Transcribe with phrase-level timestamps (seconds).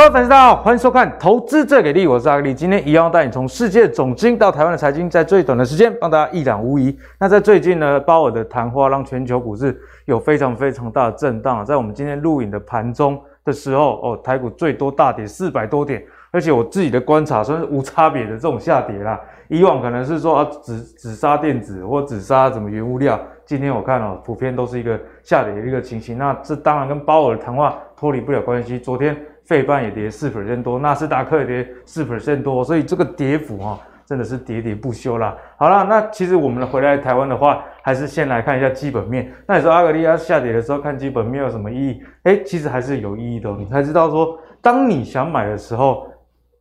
[0.00, 2.54] 各位粉丝大家好，欢迎收看《投资最给力》，我是阿力。
[2.54, 6.98] 今天一样带你从世界总经到台湾的财经，在最短的时间帮大家一览无遗。
[7.18, 11.62] 那在最近呢，鲍尔的谈话让全球股市有非常非常大的震荡。
[11.66, 19.20] 在我们今天录影的盘中的时候，哦，台股最多大跌四百多点，而且我自己的观察算是无差别的这种下跌啦。
[19.48, 26.16] 以往可能是说啊，只只杀电子或只杀什么原物料，今天我看哦，普遍都是一个下跌的一个情形。
[26.16, 28.78] 那这当然跟鲍尔的谈话脱离不了关系。
[28.78, 29.14] 昨天。
[29.50, 33.76] 费半也跌四 percent 多，纳斯达克也跌四 percent 多，所以这个跌幅哈、
[34.06, 35.36] 真的是喋喋不休啦。
[35.56, 39.28] 好啦，那其实我们回来台湾的话，还是先来看一下基本面。
[39.48, 42.00] 那你说阿格利亚下跌的时候看基本面有什么意义？
[42.22, 43.50] 诶，其实还是有意义的。
[43.58, 46.06] 你才知道说，当你想买的时候，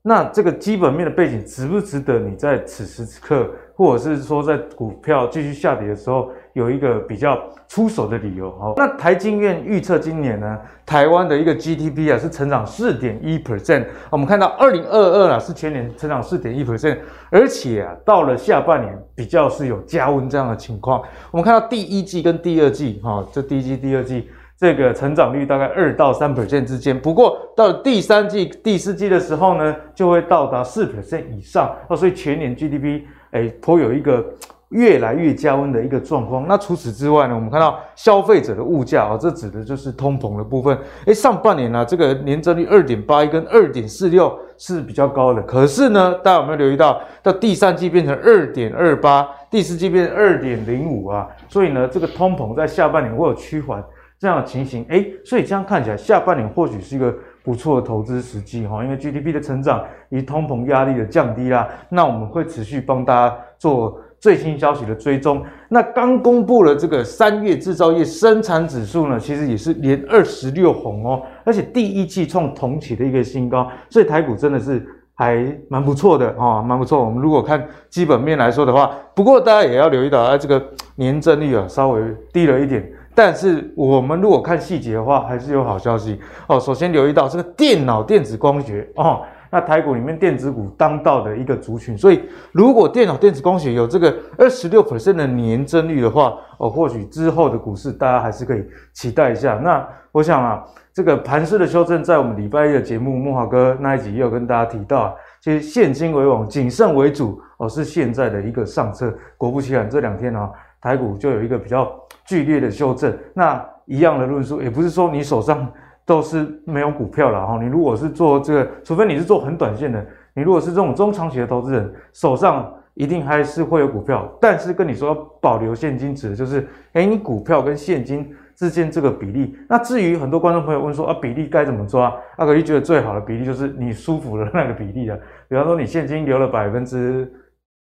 [0.02, 6.32] 那这个基本面的背景值不值得你在此时此刻，或者是说在股票继续下跌的时候？
[6.54, 8.74] 有一个比较出手的理由哦。
[8.78, 13.86] 那台经院预测今年呢，台湾的一个 GDP 啊是成长四点一 percent。
[14.10, 16.98] 我们看到二零二二啊是全年成长四点一 percent，
[17.30, 21.02] 而且啊到了下半年比较是有加温这样的情况。
[21.32, 24.28] 我们看到第一季跟第二季哈，这第一季、第二季
[24.58, 27.00] 这个成长率大概二到三 percent 之间。
[27.00, 31.96] 不过到了第三季、第四季的时候呢，就会到达四 percent 以上哦。
[31.96, 34.26] 所以全年 GDP 哎颇有一个。
[34.70, 36.48] 越来越加温的一个状况。
[36.48, 40.78] 那除此之外呢，我们看到消费者的物价啊，这指的就是通膨的部分。
[41.06, 45.42] 诶，上半年呢、啊，这个年增率二点八一跟二点四六是比较高的。
[45.42, 51.28] 可是呢，大家有没有留意到，到第三季变成二点二八，第四季变成二点零五啊？
[51.48, 53.84] 所以呢，这个通膨在下半年会有趋缓
[54.20, 54.86] 这样的情形。
[54.90, 57.12] 诶，所以这样看起来，下半年或许是一个
[57.44, 64.00] 不错的投资时机哈，因为 GDP 的成长以及通膨压力的降低啦，那我们会持续帮大家做。
[64.20, 77.04] 最新消息的追踪，那刚公布了这个三月制造业生产指数呢，其实也是连二十六红哦，而且第一季创同期的一个新高，所以台股真的是还蛮不错的哦，蛮不错。
[77.04, 80.62] 我们如果看基本面来说的话，不过大家也要留意到啊，这个
[80.96, 82.02] 年增率啊稍微
[82.34, 82.86] 低了一点，
[83.16, 86.60] 但是我们如果看细节的话，还是有好消息哦。
[86.60, 89.22] 首先留意到这个电脑电子光学哦。
[89.52, 92.22] 那台股里面电子股当道的一个族群，所以
[92.52, 99.56] 如果电脑电子工学有这个二十六 percent 的年增率的话，哦，或许之后的股市大家还是可以期待一下。
[99.56, 109.14] 那我想啊，这个盘势的修正，在我们礼拜一的节目木华哥那一集也有跟大家提到，其实现金为王，谨慎为主哦，是现在的一个上策。
[109.38, 110.52] 果不其然，这两天啊，
[110.82, 111.92] 台股就有一个比较
[112.26, 113.18] 剧烈的修正。
[113.34, 115.68] 那一样的论述，也不是说你手上。
[116.10, 120.04] 都是没有股票了哈，你如果是做这个，除非你是做很短线的，
[120.34, 124.28] 你如果是这种中长期的投资人，手上一定还是会有股票。
[124.42, 129.56] 但是跟你说保留现金，指的就是，诶，你股票跟现金之间这个比例。
[129.70, 132.12] 那至于很多观众朋友问说啊，比例该怎么抓？
[132.38, 135.16] 阿格力觉得最好的比例就是你舒服的那个比例了。
[135.48, 137.32] 比方说你现金留了百分之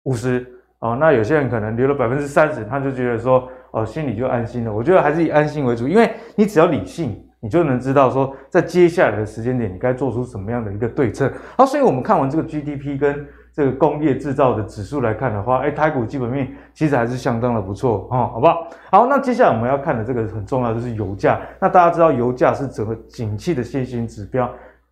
[0.05, 0.43] 五十
[0.79, 4.73] 哦，那有些人可能留了百分之三十，他就觉得说哦，心里就安心了。
[4.73, 7.15] 我觉得还是以安心为主，因为你只要理性。
[7.39, 11.31] 你就能知道说，在接下来的时间点，你该做出什么样的一个对策。
[11.55, 18.67] 好，所以我们看完这个 GDP 跟这个工业制造的指数来看的话，哎，台股基本面其实还是相当的不错哦，好不好？
[18.91, 21.39] 好，那接下来我们要看的这个很重要，就是油价。
[21.59, 24.49] 那大家知道，油价是整个景气的先行指标。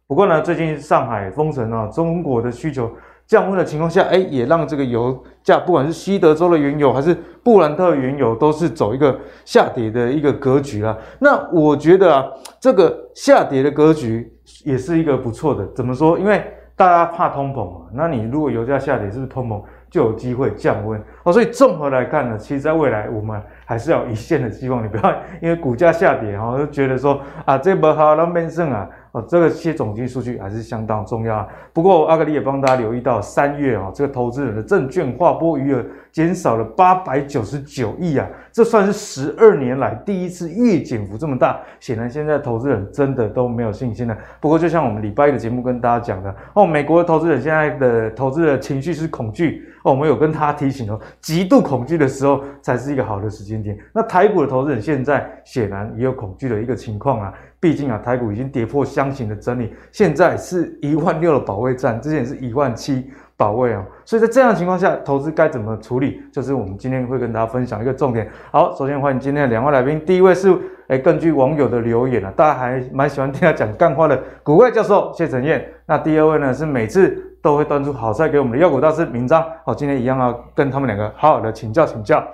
[0.08, 2.92] 不过呢，最近上海封城啊，中国的需求。
[3.28, 10.96] 降温的情况下，哎，也让这个油价，不管是西德州的原油还是布兰特原油，都是走一个下跌的一个格局啦。
[11.20, 12.26] 那我觉得啊，
[12.60, 14.32] 这个下跌的格局
[14.64, 15.66] 也是一个不错的。
[15.74, 16.20] 怎么说？
[16.20, 16.44] 因为
[16.76, 19.60] 大家怕通膨嘛，那你如果油价下跌，是不是通膨
[19.90, 21.02] 就有机会降温？
[21.24, 24.84] 哦，所以综合来看呢，其实在未来我们还是要一线的希望。
[24.84, 25.12] 你不要
[25.42, 28.88] 因为股价下跌哈，就觉得说啊，这不好，那变胜啊。
[29.16, 31.48] 哦，这个些总经数据还是相当重要。
[31.72, 35.82] 不过阿格力也帮大家留意到，三月啊，这个投资人的证券划拨余额
[36.12, 41.62] 减少了八百九十九亿啊，这算是十二年来第一次月减幅这么大。
[41.80, 44.18] 显然现在投资人真的都没有信心了。
[44.42, 53.78] 不过就像我们礼拜一的节目跟大家讲的哦，美国的投资人现在的投资的情绪是恐惧我们有跟他提醒哦，极度恐惧的时候才是一个好的时间点。
[53.94, 57.34] 那台股的投资人现在显然也有恐惧的一个情况啊。
[57.60, 68.30] 毕竟啊，台股已经跌破箱型的整理，现在是一万六的保卫战，之前是一万七保卫啊，所以在这样的情况下，投资该怎么处理，就是我们今天会跟大家分享一个重点。
[68.52, 70.56] 好，首先欢迎今天的两位来宾，第一位是
[70.90, 75.66] 诶，根据网友的留言啊，大家还蛮喜欢听他讲干话的古怪教授谢承彦。
[75.88, 79.46] 那第二位呢，是每次都会端出好菜给我们的妖股大师明章。
[79.64, 82.28] 好，今天一样要跟他们两个好好的请教请教。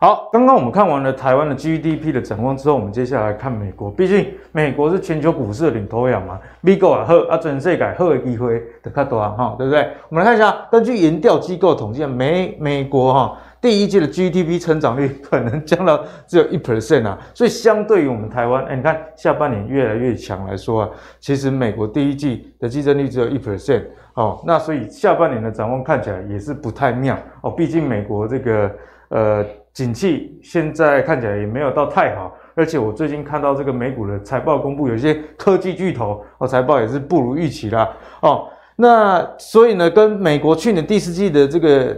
[0.00, 3.90] 好，刚刚我们看完了台湾的 GDP 的展望之后，我们接下来看美国。
[3.90, 9.86] 毕竟美国是全球股市的领头羊嘛，美国啊好啊，全世界好的机会的较多哈，对不对？
[10.08, 20.88] 我们来看一下，根据研调机构统计，美美国哈第一季的 GDP 成长率可能降到只有一 percent 啊，所以相对于我们台湾，哎，你看下半年越来越强来说啊，
[21.20, 23.84] 其实美国第一季的竞争率只有一 percent
[24.14, 28.70] 哦，那所以下半年的展望看起来也是不太妙哦，毕竟美国这个
[29.08, 29.44] 呃。
[29.74, 38.46] 景气现在看起来也没有到太好，而且我最近看到这个美股的财报公布，有些科技巨头哦财报也是不如预期啦哦。
[38.76, 41.92] 那所以呢，跟美国去年第四季的这个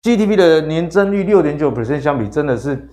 [0.00, 2.88] GDP 的年增率六点九 percent 相比，真的是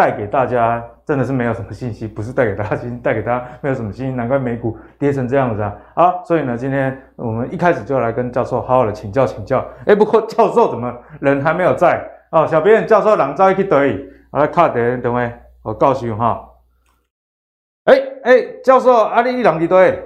[0.00, 5.76] 带给大家真的是没有什么信心，不是带给大家信心，带给大家没有什么信心，难怪美股跌成这样子啊。
[5.94, 9.62] 好，所以呢，今天我们一开始就来跟教授好好的请教请教。
[9.84, 12.02] 哎，不过教授怎么人还没有在？
[12.30, 14.08] 哦，小编教授人在去哪里？
[14.30, 15.30] 我来卡电，等会
[15.62, 16.48] 我告诉你哈。
[17.84, 19.98] 哎、哎、教授，阿里你人在哪里？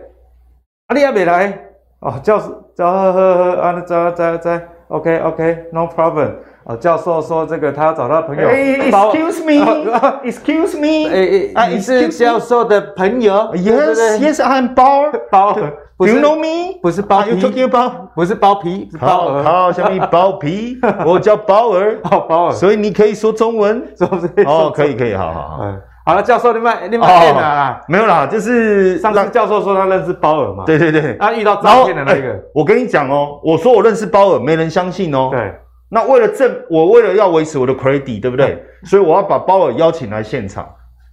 [0.89, 1.57] 阿里还没来？
[2.01, 6.33] 哦，教授，教呵呵呵，啊，在在在，OK OK，No problem。
[6.67, 8.49] 哦，教授说这个他要找他朋友。
[8.49, 15.73] 哎，Excuse me，Excuse me， 哎哎，你是教授的朋友？Yes Yes，I'm 包尔，鲍尔。
[15.97, 16.77] 不是 you know me？
[16.83, 17.35] 不是包皮，
[18.15, 19.43] 不是包皮，是包尔。
[19.45, 20.77] 好，下面 包皮，
[21.07, 21.97] 我叫包尔。
[22.11, 22.53] 哦，包尔。
[22.53, 24.27] 所以你可以说中文，是不是？
[24.45, 25.59] 哦，可以，可以，好好好。
[25.63, 27.81] 嗯，好了，教授，你们你们骗啦？
[27.87, 30.65] 没有啦，就是上次教授说他认识包尔嘛。
[30.67, 31.17] 对对对。
[31.21, 35.29] 他遇到诈骗的那个，我跟你讲哦，我说我认识包尔，没人相信哦。
[35.31, 35.55] 对。
[35.95, 38.61] 那为了证，我为了要维持我的 credit，对不对？
[38.83, 40.69] 所以我要把鲍尔邀请来现场。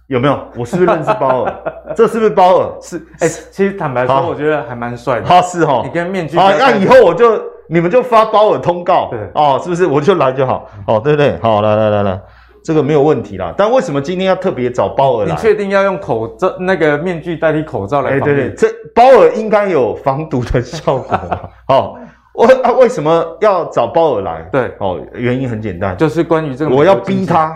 [0.08, 0.38] 有没有？
[0.58, 1.54] 我是不是认识鲍尔？
[1.96, 2.68] 这是不是鲍尔？
[2.82, 2.98] 是。
[3.20, 5.26] 哎、欸，其实坦白说，我觉得还蛮帅的。
[5.26, 5.82] 他是哈。
[5.84, 6.36] 你跟面具。
[6.36, 9.08] 好，那以后我就你们就发鲍尔通告。
[9.10, 9.20] 对。
[9.34, 9.86] 哦，是不是？
[9.86, 10.68] 我就来就好。
[10.88, 11.38] 哦，对不对？
[11.40, 12.20] 好，来来来来，
[12.64, 13.54] 这个没有问题啦。
[13.56, 15.32] 但为什么今天要特别找鲍尔来？
[15.32, 18.10] 你确定要用口罩那个面具代替口罩来？
[18.10, 21.48] 哎、欸，对对，这鲍尔应该有防毒的效果吧？
[21.68, 21.96] 哦，
[22.34, 24.42] 我啊，为什么要找鲍尔来？
[24.50, 24.74] 对。
[24.78, 27.54] 哦，原因很简单，就是关于这个，我要逼他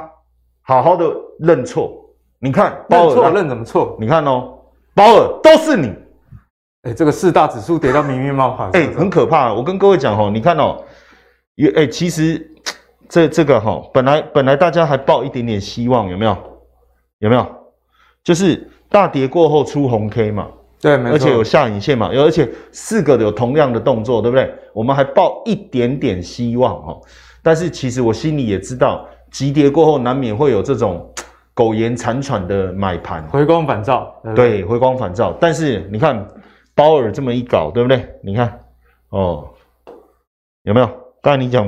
[0.62, 1.06] 好好的
[1.40, 1.93] 认错。
[2.38, 3.96] 你看，鲍尔认错认怎么错？
[3.99, 4.52] 你看哦，
[4.94, 5.94] 鲍尔都是你，
[6.82, 9.52] 哎，这个四大指数跌到明明冒汗，哎，很可怕。
[9.52, 10.82] 我跟各位讲哦，你看哦，
[11.55, 12.55] 也哎，其实
[13.08, 16.37] 这这个哈，本来本来大家还抱一点点希望，有没有？
[17.20, 17.46] 有没有？
[18.23, 20.49] 就是大跌过后出红 K 嘛，
[20.81, 24.52] 对，没错，而且有下影线嘛，有而且四个有同样的动作，对不对？
[24.73, 27.00] 我们还抱一点点希望哦，
[27.43, 31.08] 但是其实我心里也知道，急跌过后难免会有这种。
[31.58, 35.34] 苟延残喘的买盘，回光返照，对，对，回光返照。
[35.40, 36.28] 但是你看
[36.75, 38.06] 包尔这么一搞，对不对？
[38.23, 38.61] 你看
[39.08, 39.49] 哦，
[40.64, 40.90] 有没有？
[41.23, 41.67] 刚才你讲，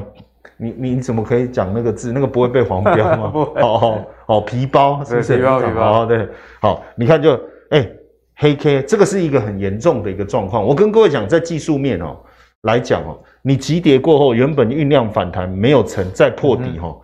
[0.58, 2.12] 你你怎么可以讲那个字？
[2.12, 3.28] 那个不会被黄标吗？
[3.32, 3.62] 不会。
[3.62, 5.38] 哦哦哦，皮包是不是？
[5.38, 6.02] 皮包皮包。
[6.02, 6.28] 哦，对，
[6.60, 7.32] 好，你看就
[7.70, 7.90] 哎，
[8.38, 10.64] 黑 K，这个是一个很严重的一个状况。
[10.64, 12.16] 我跟各位讲，在技术面哦
[12.62, 17.00] 来讲哦，你急跌过后，原本酝酿反弹没有成，再破底哈、嗯，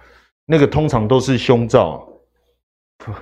[0.47, 2.09] 那个通常都是胸罩。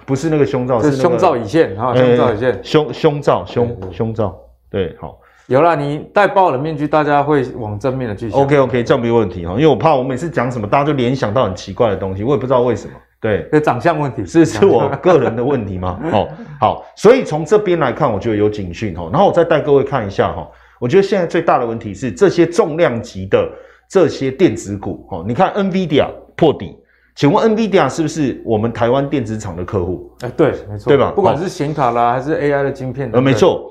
[0.04, 4.38] 不是那个胸罩，是胸罩已现啊，胸罩已现，胸胸罩胸胸罩，
[4.70, 8.38] 对，好，有了，你戴鲍尔的面具，大家会往正面的去想。
[8.38, 12.92] OK OK，这样没问题哈，因为我怕我每次讲什么，大家就联想到很奇怪的东西，我也不知道为什么。
[13.22, 16.00] 对，这长相问题，是是我个人的问题吗？
[16.12, 16.28] 哦，
[16.60, 20.46] 好，所以从这边来看，我觉得有警讯哦，然后我再带各位看一下哈，
[20.80, 23.48] 我觉得现在最大的问题是这些重量级的
[23.88, 26.76] 这些电子股哦，你看 NVIDIA 破底。
[27.14, 30.10] 请问 NVIDIA 是不是我们台湾电子厂的客户？
[30.22, 31.12] 哎，对，没错，对吧？
[31.14, 33.70] 不管是显卡啦，还是 AI 的晶片，呃，没错。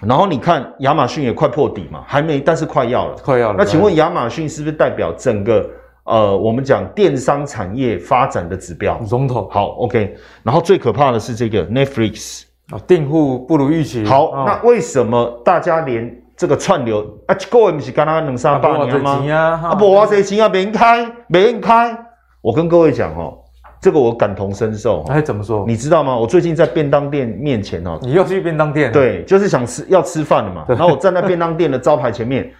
[0.00, 3.56] 然后你看亚马逊也快破底嘛，还没，但是快要了，快要了。
[3.58, 5.68] 那请问亚马逊是不是代表整个
[6.04, 9.00] 呃，我们讲电商产业发展的指标？
[9.10, 9.48] 龙头。
[9.50, 10.16] 好，OK。
[10.42, 14.04] 然后最可怕的是这个 Netflix 啊，订户不如预期。
[14.04, 19.22] 好，哦，那为什么大家连这个串流啊，这个不是刚刚两三百年吗？
[19.32, 21.96] 啊，不，我这钱啊，没人开，没人开。
[22.40, 23.38] 我跟各位讲哦，
[23.80, 25.04] 这个我感同身受。
[25.04, 25.64] 哎，怎么说？
[25.68, 26.16] 你知道吗？
[26.16, 28.90] 我最近在便当店面前哦，你又去便当店？
[28.90, 30.64] 对，就是想吃要吃饭了嘛。
[30.66, 32.52] 然后我站在便当店的招牌前面，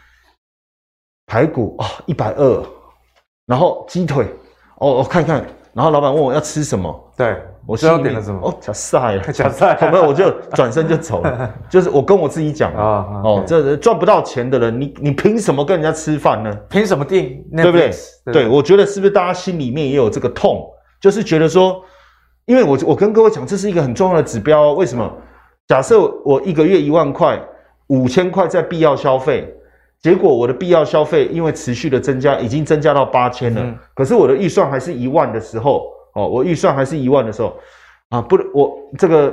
[1.26, 2.64] 排骨啊一百二，
[3.46, 4.26] 然后鸡腿
[4.78, 5.44] 哦，我看看。
[5.74, 7.12] 然后老板问我要吃什么？
[7.16, 7.34] 对，
[7.64, 8.38] 我需要点了什么？
[8.46, 9.74] 哦，假赛， 假赛。
[9.80, 11.50] 后面我就转身就走了。
[11.70, 16.54] 就是我跟我自己讲啊，哦，这赚不到钱的人，你你凭什么跟人家吃饭呢？
[16.68, 17.42] 凭什么定？
[17.56, 17.90] 对不对？
[18.32, 20.62] 对，我觉得是不是大家心里面也有这个痛？
[21.00, 21.82] 就是觉得说，
[22.44, 24.72] 因为我我跟各位讲，这是一个很重要的指标。
[24.74, 25.10] 为什么？
[25.68, 27.40] 假设我一个月一万块，
[27.86, 29.50] 五千块在必要消费，
[30.02, 37.54] 结果我的必要消费因为持续的增加，已经增加到八千了，嗯、可是我的预算还是一万的时候，哦，我预算还是一万的时候，
[38.08, 39.32] 啊，不，我这个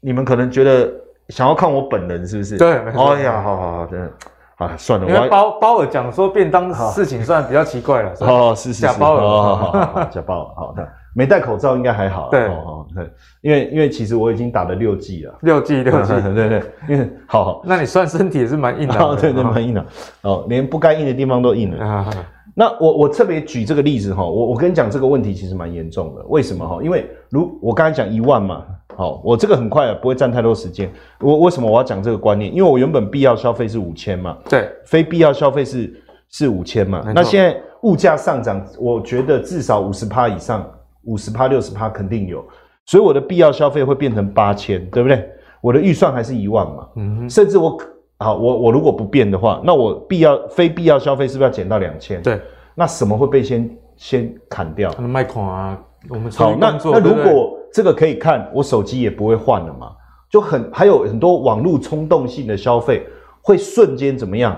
[0.00, 0.88] 你们可能觉得
[1.30, 2.56] 想要看我本人是不是？
[2.56, 3.12] 对，没错。
[3.12, 4.12] 哎呀，好好好，真的。
[4.56, 8.12] 啊，算了，因为包包尔讲说便当事情算比较奇怪了。
[8.20, 12.28] 哦，是是是，假包尔，好好好，假包尔，好的，没戴口罩应该还好。
[12.30, 13.10] 对，哦，对，
[13.40, 15.38] 因为因为其实我已经打了六剂了。
[15.42, 19.16] 六剂，六剂， 对对，因为好好， 那你算身体也是蛮硬的。
[19.20, 19.86] 对对，蛮硬的。
[20.22, 22.06] 哦，连不该硬的地方都硬了。
[22.56, 26.22] 那我我特别举这个例子哈，我我跟你讲这个问题其实蛮严重的。
[26.28, 26.80] 为什么哈？
[26.82, 28.64] 因为如我刚才讲一万嘛。
[28.96, 30.88] 好，我这个很快啊，不会占太多时间。
[31.18, 32.54] 我为什么我要讲这个观念？
[32.54, 35.92] 因为我原本必要消费是五千嘛，对，非必要消费是
[36.30, 37.02] 是五千嘛。
[37.12, 40.64] 那现在物价上涨，我觉得至少五十趴以上，
[41.06, 42.46] 五十趴六十趴肯定有，
[42.86, 45.28] 所以我的必要消费会变成八千，对不对？
[45.60, 47.78] 我的预算还是一万嘛，嗯哼，甚至我
[48.18, 52.20] 好，我我如果不变的话，那我必要非必要消费是不是要减到两千？
[52.22, 52.40] 对，
[52.74, 54.90] 那什么会被先先砍掉？
[54.92, 57.58] 可能卖款啊，我们好，那那如果。
[57.74, 59.90] 这个可以看，我手机也不会换了嘛，
[60.30, 63.04] 就很还有很多网络冲动性的消费
[63.42, 64.56] 会瞬间怎么样？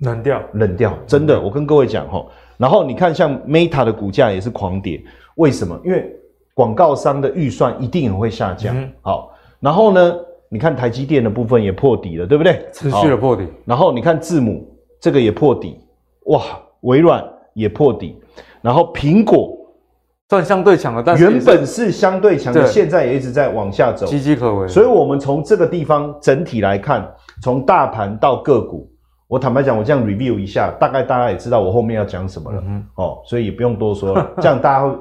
[0.00, 2.22] 冷掉，冷掉，真的，我跟各位讲哈。
[2.58, 5.02] 然后你看，像 Meta 的股价也是狂跌，
[5.36, 5.80] 为什么？
[5.82, 6.14] 因为
[6.60, 8.76] 广告商的预算一定也会下降。
[8.76, 10.14] 嗯、好，然后呢，
[10.50, 12.66] 你看台积电的部分也破底了，对不对？
[12.70, 13.46] 持续的破底。
[13.64, 14.68] 然后你看字母
[15.00, 15.80] 这个也破底，
[16.26, 16.42] 哇，
[16.82, 17.24] 微软
[17.54, 18.20] 也破底，
[18.60, 19.56] 然后苹果。
[20.28, 24.68] 算相对强的，但是原本是相对强的，现在也一直在往下走，岌岌可危。
[24.68, 27.10] 所以，我们从这个地方整体来看，
[27.42, 28.86] 从大盘到个股，
[29.30, 32.60] 我坦白讲，我这样 review 一下，大概大家也知道我后面要讲什么了。
[32.66, 34.92] 嗯、哦，所以也不用多说了， 这样大家会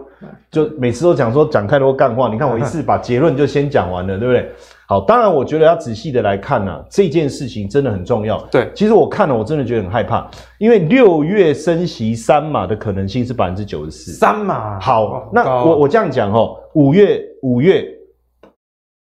[0.51, 2.29] 就每次都讲说讲太多干话。
[2.29, 4.48] 你看我一次 把结论就先讲完了，对不对？
[4.88, 8.39] 好，当然我觉得要仔细的来看呢、啊，这件事情真的很重要。
[8.51, 14.12] 对，其实我看了，我真的觉得很害怕，因为六月升息三码的可能性是百分之九十四。
[14.12, 17.83] 三码，好，哦、那我我这样讲哦，五月、五月、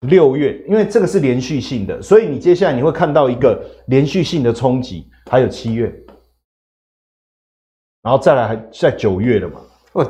[0.01, 5.93] 六月，因为这个是连续性的，所以你接下来你会看到一个连续性的冲击，还有七月，
[8.03, 9.61] 然后再来还在九月了嘛。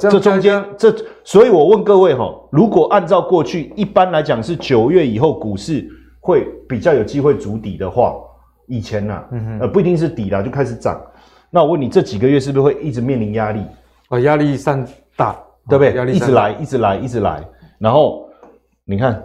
[0.01, 5.89] 这，这中间，这所以，我问各位哈，如果按照过去一般来讲是九月以后股市
[6.19, 8.17] 会比较有机会筑底的话，
[8.67, 11.01] 以前呢、啊，嗯哼，呃，不一定是底啦，就开始涨。
[11.51, 13.61] 那我问你，这几个月是不是会一直面临压力？
[14.09, 14.85] 啊，压力山
[15.17, 15.39] 大，
[15.69, 15.95] 对不对？
[15.95, 17.49] 压力一直来，一直来，一直来。
[17.79, 18.29] 然后
[18.85, 19.23] 你看，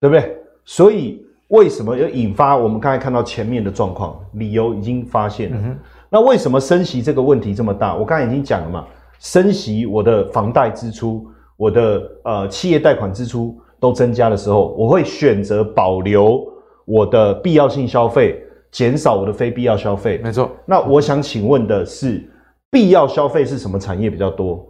[0.00, 0.36] 对不对？
[0.64, 4.18] 所以为什么要引发我们刚才看到前面的状况？
[4.34, 5.56] 理由已经发现了。
[5.60, 5.78] 嗯、
[6.10, 7.96] 那为什么升息这个问题这么大？
[7.96, 8.86] 我刚才已经讲了嘛。
[9.18, 11.26] 升息，我的房贷支出，
[11.56, 16.46] 我的呃企业贷款支出都增加的时候，我会选择保留
[16.84, 18.40] 我的必要性消费，
[18.70, 20.20] 减少我的非必要消费。
[20.22, 20.50] 没错。
[20.64, 22.30] 那我想请问的是，
[22.70, 24.64] 必要消费是什么产业比较多？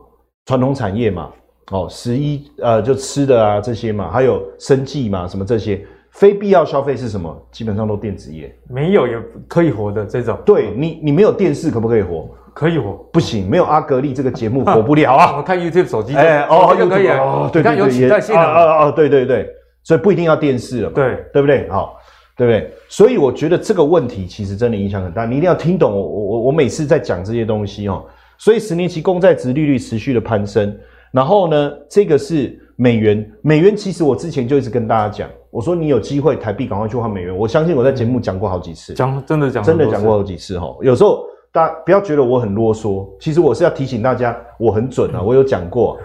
[0.47, 1.31] 传统产业嘛，
[1.71, 5.85] 哦，十一呃就吃的啊这些嘛，还有生计嘛，什么这些。
[6.11, 7.47] 非必要消费是什么？
[7.53, 9.15] 基本上都电子业，没有也
[9.47, 10.37] 可以活的这种。
[10.45, 12.29] 对你，你没有电视可不可以活？
[12.55, 15.35] 可以活，不行，没有阿格力这个节目活不了啊！
[15.39, 19.49] 我看 YouTube 手机，哎，哦，就可以哦，对对对，有取代性的，哦哦对对对，
[19.85, 21.69] 所以不一定要电视了嘛，对对不对？
[21.69, 21.97] 好，
[22.37, 22.73] 对不对？
[22.89, 28.05] 所以我觉得这个问题其实真的影响很大，你一定要听懂我我我每次在讲这些东西哦。
[28.39, 30.77] 所以十年期公债值利率持续的攀升，
[31.11, 41.25] 然后呢，这个是美元，美元其实我之前就一直跟大家讲，我说你有机会台币赶快去换美元，我相信我在节目讲过好几次，讲真的讲真的讲过好几次哈，有时候。
[41.51, 45.99] 大家不要觉得我很啰嗦，其实我是要提醒大家，我很准啊，我有讲过。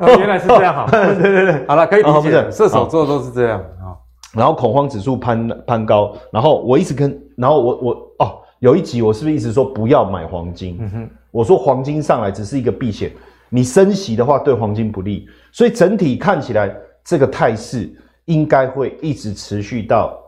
[0.00, 2.50] 原来是这样， 好，对对对，好了，可以理解。
[2.50, 3.60] 射手座都是这样。
[3.60, 3.92] 啊。
[4.34, 10.78] 然后恐慌指数攀攀高，然后我一直跟，然后我我哦，有一集我是不是一直说不要买黄金？
[10.80, 13.12] 嗯哼，我说黄金上来只是一个避险，
[13.52, 17.88] 你升息的话对黄金不利，所以整体看起来这个态势
[18.24, 20.18] 应该会一直持续到，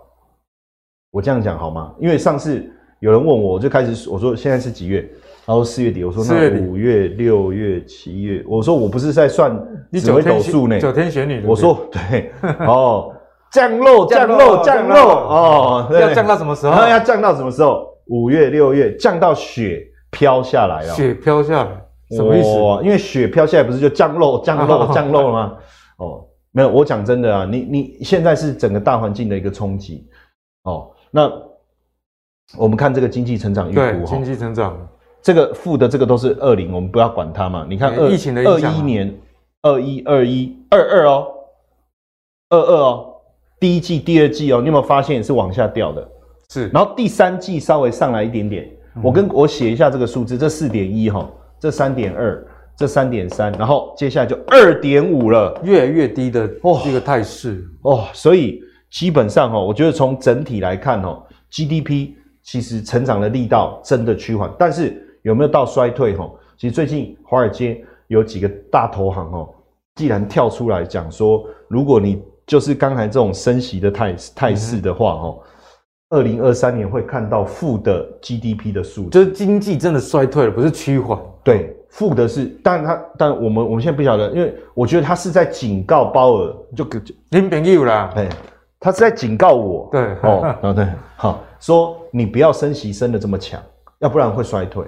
[1.11, 1.95] 我这样讲好吗？
[1.99, 2.71] 因为上次。
[3.00, 5.00] 有人问我，我就开始我说现在是几月？
[5.45, 9.54] 然后四月底，我说那五月、六月、七月，我说我不是在算
[9.93, 10.81] 紫微斗数呢。
[10.81, 13.12] 九天玄女，我说 对哦，
[13.52, 16.73] 降落降落 降落哦，要降到什么时候？
[16.88, 17.87] 要降到什么时候？
[18.07, 20.95] 五月、六月降到雪飘下来了。
[20.95, 22.49] 雪飘下来什么意思？
[22.84, 25.56] 因为雪飘下来不是就降落 降落降落了吗？
[25.99, 30.06] 哦，没有，我讲真的啊，你你现在是整个大环境的一个冲击
[30.64, 31.30] 哦，那。
[32.58, 34.76] 我们看这个经济成长预估，经济成长，
[35.23, 37.66] 这个负的这个都是二零，我们不要管它嘛。
[37.68, 39.18] 你看二疫情的二一年，
[39.62, 41.26] 二一二一二二哦，
[42.50, 43.14] 二二哦，
[43.58, 46.06] 第一季、第二季哦，你有没有发现是往下掉的？
[46.50, 51.26] 是，然后第三季稍微上来一点点，嗯、我跟我写一下这个数字，这四点一哈，
[51.61, 52.46] 这三点二，
[52.76, 66.30] 这三点三，然后接下来就二点五了，越来越低的哦，这个态势哦，所以基本上哦，我觉得从整体来看哦，GDP 其实成长的力道真的趋缓，但是有没有到衰退哈？
[66.58, 69.49] 其实最近华尔街有几个大投行哦，
[69.94, 75.38] 既然跳出来讲说，如果你就是刚才这种升息的态态势的话哦。
[75.42, 75.50] 嗯
[76.11, 81.18] 二零二三年会看到负的 GDP 的数字，就是经济真的衰退了，不是趋缓。
[81.45, 86.85] 对，负的是，但他，但我们我们现在不晓得，因为我觉得他是在警告鲍尔，就
[87.31, 88.29] 林朋友啦，哎，
[88.81, 93.63] 他是在警告我，对，哦，哦对，好，说你不要升息升的这么强，
[93.99, 94.85] 要不然会衰退。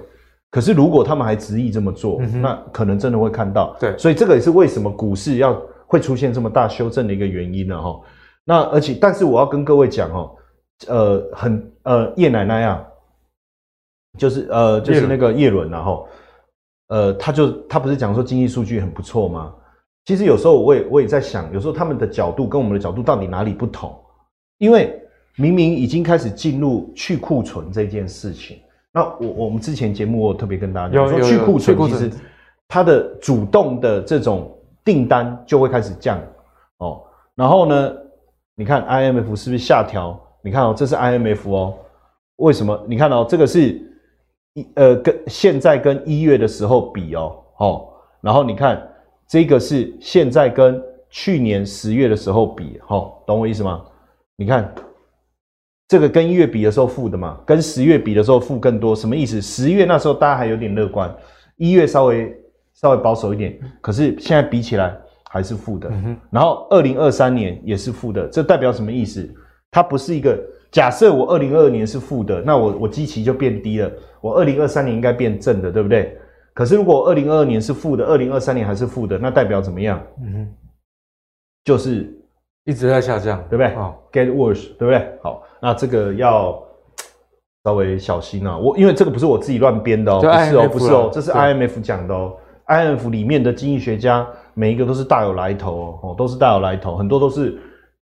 [0.49, 3.75] 可是如果他们还执意这么做，嗯、那可能真的会看到。
[3.79, 7.81] 对，所以这个也是为什么股市要会出现这么大修正的一个原因呢？
[7.81, 7.99] 哈，
[8.43, 10.31] 那而且，但是我要跟各位讲哦。
[10.87, 12.85] 呃，很呃，叶奶奶啊，
[14.15, 16.07] 就是呃，就是那个叶伦，然后
[16.87, 19.53] 呃，他就他不是讲说经济数据很不错吗？
[20.05, 23.93] 其实有时候我也我也在想，有时候他们的角度跟我们的角度到底哪里不同？
[24.57, 24.97] 因为
[25.35, 28.59] 明明已经开始进入去库存这件事情，
[28.91, 32.09] 那我我们之前节目我特别跟大家讲说，去库存其实
[32.67, 34.49] 它的主动的这种
[34.83, 36.17] 订单就会开始降
[36.77, 37.03] 哦，
[37.35, 37.93] 然后呢，
[38.55, 40.19] 你看 IMF 是不是下调？
[40.41, 41.75] 你看哦，这是 IMF 哦，
[42.37, 42.81] 为什么？
[42.87, 43.79] 你看哦，这个是
[44.57, 47.87] 一呃，跟现在跟一月的时候比哦，哦，
[48.21, 48.81] 然后你看
[49.27, 53.85] 这个是现在跟去年十月的时候比，哦，懂我意思吗？
[54.35, 54.73] 你看
[55.87, 59.39] 这个跟一月比的时候负的嘛，跟十月比的时候负更多，什么意思？
[59.39, 61.15] 十月那时候大家还有点乐观，
[61.57, 62.35] 一月稍微
[62.73, 64.97] 稍微保守一点，可是现在比起来
[65.29, 65.87] 还是负的。
[65.91, 69.31] 嗯、然后二零二三年也是负的，这代表什么意思？
[69.69, 70.35] 它不是一个
[70.71, 73.91] 假设，我二零二二年是负的，那我我基期就变低了。
[74.19, 76.17] 我二零二三年应该变正的，对不对？
[76.53, 80.01] 可是如果二零二二年是负的，二零二三年还是负的，那代表怎么样？
[80.21, 80.47] 嗯哼，
[81.63, 82.11] 就是
[82.65, 83.67] 一直在下降，对不对？
[83.75, 85.07] 哦，get worse，对不对？
[85.21, 86.61] 好，那这个要
[87.63, 88.57] 稍微小心啊。
[88.57, 92.35] 我因为这个不是我自己乱编的哦，不是哦，不是哦，这是 IMF 讲的哦。
[92.67, 97.57] IMF 里面的经济学家每一个都是大有来头哦，都是大有来头，很多都是。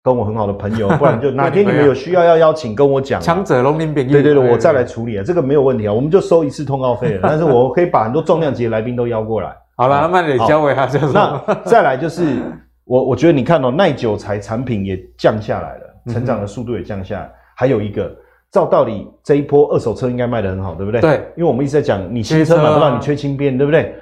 [0.08, 3.20] 跟我很好的朋友， 不然就哪天你们有需要要邀请，跟我讲。
[3.20, 7.20] 强者龙鳞饼，对对对，我再来处理啊，这个没有问题啊，我们就收一次通告费了。
[7.22, 9.54] 但是我可以把很多重量级的来宾都邀过来。
[9.76, 10.98] 好了，那慢点交给他就。
[11.12, 12.38] 那再来就是
[12.84, 17.30] 我，我觉得你看到耐久材产品也降下来了，成长的速度也降下来。
[17.54, 18.10] 还有一个，
[18.50, 21.00] 照道理这一波二手车应该卖得很好，对不对？
[21.00, 23.94] 对，因为我们一直在讲，你新车买不到，你缺轻便，对不对？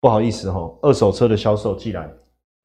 [0.00, 2.06] 不好意思哈，二手车的销售既然。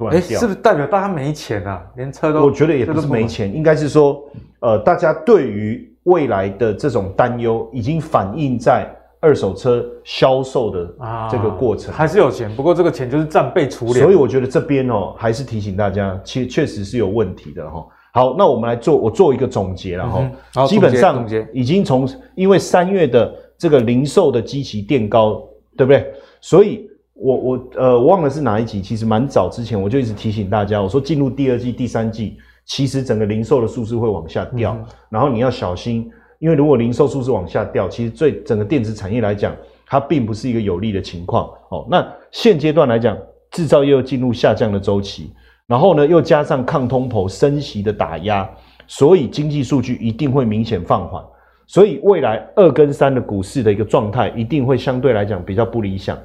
[0.08, 1.86] 哎，是不是代表大家没钱啊？
[1.98, 2.46] 连车都……
[2.46, 4.24] 我觉得也不是没钱，应该是说，
[4.62, 10.96] 呃，大家对于未来的这种担忧，已经反映在二手车销售的
[11.30, 11.94] 这个过程。
[11.94, 14.00] 啊，还是有钱，不过这个钱就是战备储粮。
[14.00, 17.86] 所以我觉得这边哦，还是提醒大家，其实确实是有问题的哈。
[18.14, 20.32] 好，那我们来做，我做一个总结了哈。
[20.56, 25.44] 嗯、基本上已经从因为三月的这个零售的基期垫高，
[25.76, 26.10] 对不对？
[26.40, 26.90] 所以。
[27.22, 39.54] 我我呃忘了是哪一集，其实蛮早之前我就一直提醒大家，我说进入第二季、第三季，其实整个零售的数字会往下掉，嗯、然后你要小心，因为如果零售数字往下掉，其实对整个电子产业来讲，
[39.86, 41.50] 它并不是一个有利的情况。
[41.70, 43.18] 哦，那现阶段来讲，
[43.52, 45.34] 制造业又进入下降的周期，
[45.68, 48.50] 然后呢又加上抗通膨升息的打压，
[48.88, 51.22] 所以经济数据一定会明显放缓，
[51.68, 56.18] 所以未来二跟三的股市的一个状态一定会相对来讲比较不理想。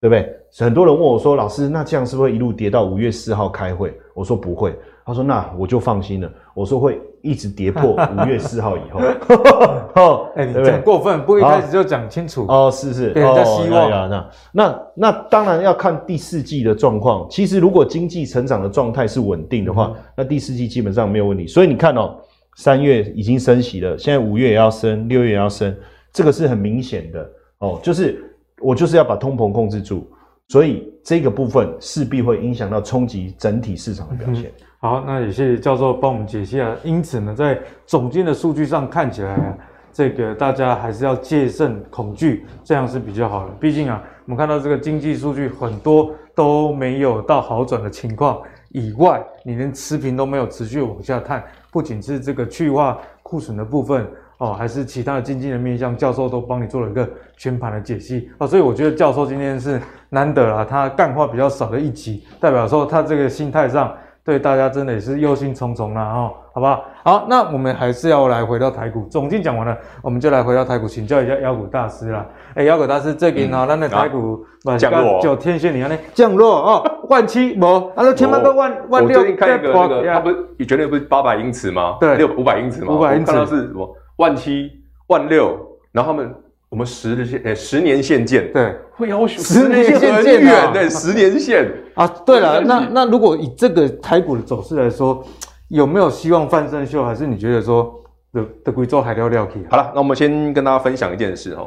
[0.00, 0.36] 对不对？
[0.58, 9.00] 很多人问我说：“老师，那这样是不是一路跌到五月四号开会？”我说：“不会。”他说：“那我就放心了。”我说：“会一直跌破 五月四号以后。
[9.94, 12.70] ”哦，哎，你讲过分，不一开始就讲清楚哦。
[12.72, 13.90] 是是，给人家希望。
[13.90, 17.26] 哦、那那那当然要看第四季的状况。
[17.28, 21.46] 其实如果经济成长的状态是稳定的话，嗯、那第四季基本上没有问题。
[21.46, 22.16] 所以你看哦，
[22.56, 25.76] 三月已经升息了，现在五月也要升，六月也要升，
[26.12, 28.26] 这个是很明显的哦，就是。
[28.60, 30.06] 我就是要把通膨控制住，
[30.48, 34.52] 所以这个部分势必会影响到冲击整体市场的表现。
[34.78, 36.74] 好，那也谢谢教授帮我们解析啊。
[36.84, 39.58] 因此呢，在总经的数据上看起来啊，
[39.92, 43.52] 这个大家还是要戒慎恐惧，这样是比较好的。
[43.60, 54.06] 毕竟啊，我们看到这个经济数据很多都没有到好转的情况以外，你连持平都没有持续往下探，不仅是这个去化库存的部分。
[54.40, 63.92] 哦，还是其他的经济的面向，教授都帮你做了一个全盘的解析哦，所以我觉得教授今天是难得啦，他干话比较少的一集，代表说他这个心态上
[64.24, 66.84] 对大家真的也是忧心忡忡啦哦，好不好？
[67.04, 72.26] 好，那我们还是要来回到台股，总经讲完了，我们就来回到台股，请教一下妖股大师啦。
[72.54, 74.42] 哎，妖股大师这边啊，咱的台股
[74.78, 81.96] 降落，就天线你看呢，降落哦，万七没，啊，千万个万万六，我最近看一个那个，它不是你绝对不是八百英尺吗？
[82.00, 82.94] 对，六五百英尺吗？
[82.94, 84.70] 五百英尺，看到是什么万七
[85.08, 85.58] 万六，
[85.90, 86.32] 然后他们。
[86.70, 92.06] 我们十日线，诶，十年线见，对，会要求十年线很远的十年线啊。
[92.24, 95.20] 对了，那那如果以这个台股的走势来说，
[95.66, 97.04] 有没有希望翻身秀？
[97.04, 97.92] 还是你觉得说
[98.32, 99.66] 的的贵州海料料可以？
[99.68, 101.66] 好了，那我们先跟大家分享一件事哈。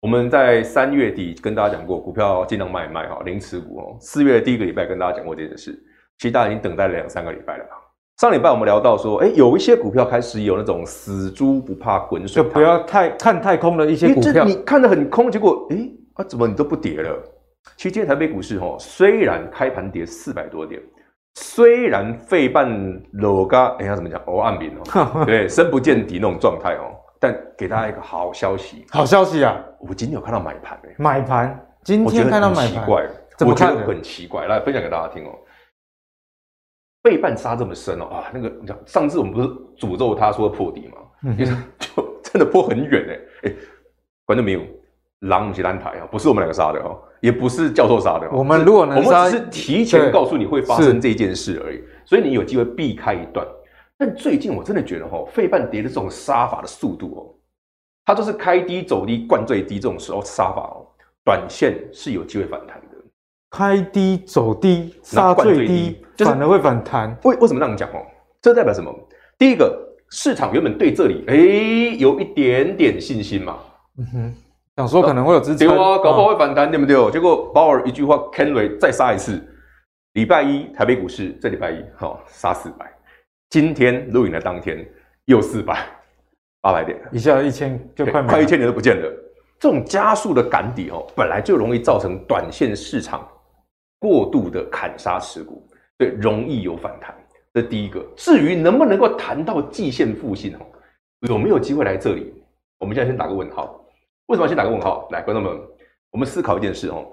[0.00, 3.96] 我们在三月底跟大家讲过，股票尽量卖一卖哈，零持股哦。
[4.00, 5.78] 四月的第一个礼拜跟大家讲过这件事，
[6.16, 7.64] 其实大家已经等待了两三个礼拜了。
[8.20, 14.44] 上礼拜我们聊到说，哎，有一些股票开始有那种死猪不怕滚水，就不要太看太空的一些股票。
[14.44, 17.18] 你看得很空，结果哎啊，怎么你都不跌了？
[17.78, 20.78] 其实今天台北股市哦，虽然开盘跌四百多点，
[21.36, 22.70] 虽然费半
[23.12, 24.20] 裸嘎，哎呀怎么讲？
[24.26, 26.92] 哦暗平哦， 对，深不见底那种状态哦。
[27.18, 29.56] 但给大家一个好消息，好消息啊！
[29.78, 33.06] 我今天有看到买盘哎，买盘，今天看到买盘，奇怪，
[33.46, 35.30] 我觉得很奇怪，来分享给大家听哦。
[37.02, 40.98] 费半杀这么深哦啊，那个你讲上次我们不是诅咒他说破底吗？
[41.24, 41.36] 嗯，
[41.78, 43.54] 就 真的破很远哎哎，
[44.26, 44.60] 观众没有，
[45.20, 48.28] 狼不是单台啊，不是我们两个杀的哦，也不是教授杀的。
[48.30, 53.46] 我们如果能杀，我们只是提前告诉你会发生这件事而已，所以你有机会避开一段。
[53.98, 57.20] 但最近我真的觉得哈，费半跌的这种杀法的速度哦，
[58.04, 60.86] 它就是开低走低，灌最低这种时候杀法哦，
[61.24, 62.89] 短线是有机会反弹的。
[63.50, 67.16] 开低走低，杀最低，反而会反弹。
[67.24, 68.00] 为为什么这样讲哦？
[68.40, 68.94] 这代表什么？
[69.36, 69.76] 第一个，
[70.10, 73.58] 市场原本对这里诶有一点点信心嘛。
[73.98, 74.34] 嗯哼，
[74.76, 77.10] 想说可能会有支撑，对啊，搞不好会反弹，对不对？
[77.10, 79.42] 结果鲍尔一句话，Kenry 再杀一次。
[80.14, 82.90] 礼拜一台北股市，这礼拜一好杀四百，
[83.48, 84.88] 今天录影的当天
[85.26, 85.84] 又四百，
[86.60, 89.08] 八百点，一下一千就快快一千点都不见了。
[89.58, 93.26] 这种加速的赶底哦，本来就容易造成短线市场。
[94.00, 95.64] 过度的砍杀持股，
[95.96, 97.14] 对，容易有反弹。
[97.54, 98.04] 这第一个。
[98.16, 100.58] 至于能不能够谈到季线附近哦，
[101.28, 102.32] 有没有机会来这里？
[102.78, 103.84] 我们现在先打个问号。
[104.26, 105.06] 为什么先打个问号？
[105.10, 105.60] 来，观众们，
[106.10, 107.06] 我们思考一件事哦，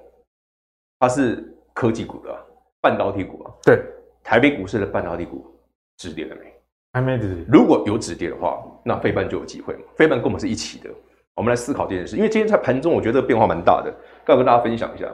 [0.99, 2.33] 它是科技股的
[2.79, 3.51] 半导体股啊。
[3.63, 3.83] 对，
[4.23, 5.45] 台北股市的半导体股
[5.97, 6.53] 止跌了没？
[6.93, 7.43] 还没止跌。
[7.47, 9.81] 如果有止跌的话，那费半就有机会嘛。
[9.95, 10.89] 费半跟我们是一起的。
[11.35, 15.11] 我们来思考这件事，因为今天在盘中，我觉得变化蛮大的，刚跟大家分享一下。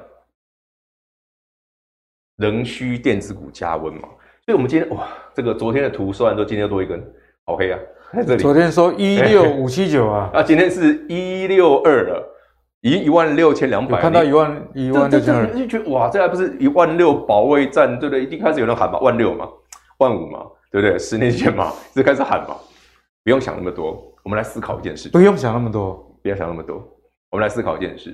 [2.38, 4.08] 仍需电子股加温嘛？
[4.46, 7.02] 所以，我们今天哇，这个昨天的图说完之后，今天又多一根，
[7.46, 7.80] 好黑啊！
[8.14, 12.38] 在这里，昨天说一六五七九啊， 啊，今天是一六二了，
[12.82, 18.26] 一一万六千两百，看到一万一万六千二，就觉得哇，这还不是一万六保卫战，对不对？
[18.26, 19.48] 一开始有人喊嘛，万六嘛，
[20.00, 21.00] 万五嘛，对不对？
[21.00, 22.56] 十年前嘛，就开始喊嘛，
[23.24, 26.86] 不用想那么多，我们来思考一件事，不用想那么多，不要想那么多，
[27.32, 28.14] 我们来思考一件事。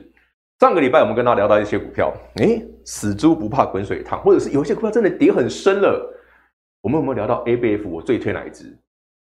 [0.59, 6.13] 上个礼拜我们跟大家聊到一些股票，诶，死猪不怕滚水烫，或者是有一些股票真的跌很深了。
[6.81, 7.89] 我们有没有聊到 A B F？
[7.89, 8.77] 我最推哪一支？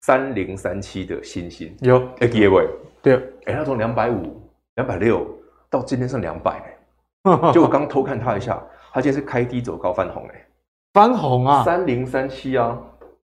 [0.03, 2.65] 三零三七的星星有 A G A 位
[3.01, 4.41] 对，哎，它从两百五、
[4.75, 5.27] 两百六
[5.69, 6.77] 到今天剩两百，
[7.23, 10.47] 哎，就我刚偷看它一下，它今天是开低走高翻红，哎，
[10.93, 11.65] 翻红啊！
[11.65, 12.79] 三零三七啊，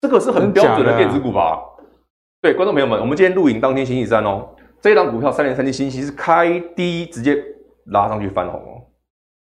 [0.01, 1.51] 这个是很标准的电子股吧？
[1.51, 1.85] 啊、
[2.41, 4.49] 对，观众朋友们，我们今天录影当天星期三哦，
[4.81, 7.37] 这一档股票三零三七星星是开低直接。
[7.85, 8.81] 拉上去翻红哦，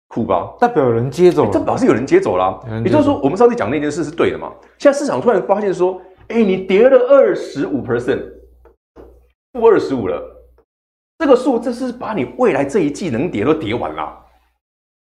[0.07, 0.53] 酷吧？
[0.59, 2.59] 代表有人接走了，这表示有人接走了。
[2.83, 4.51] 也就是说，我们上次讲那件事是对的嘛？
[4.77, 8.23] 现在市场突然发现说，哎，你跌了二十五 percent，
[9.53, 10.21] 负二十五了，
[11.19, 14.17] 这个数这是把你未来这一季能跌都跌完了，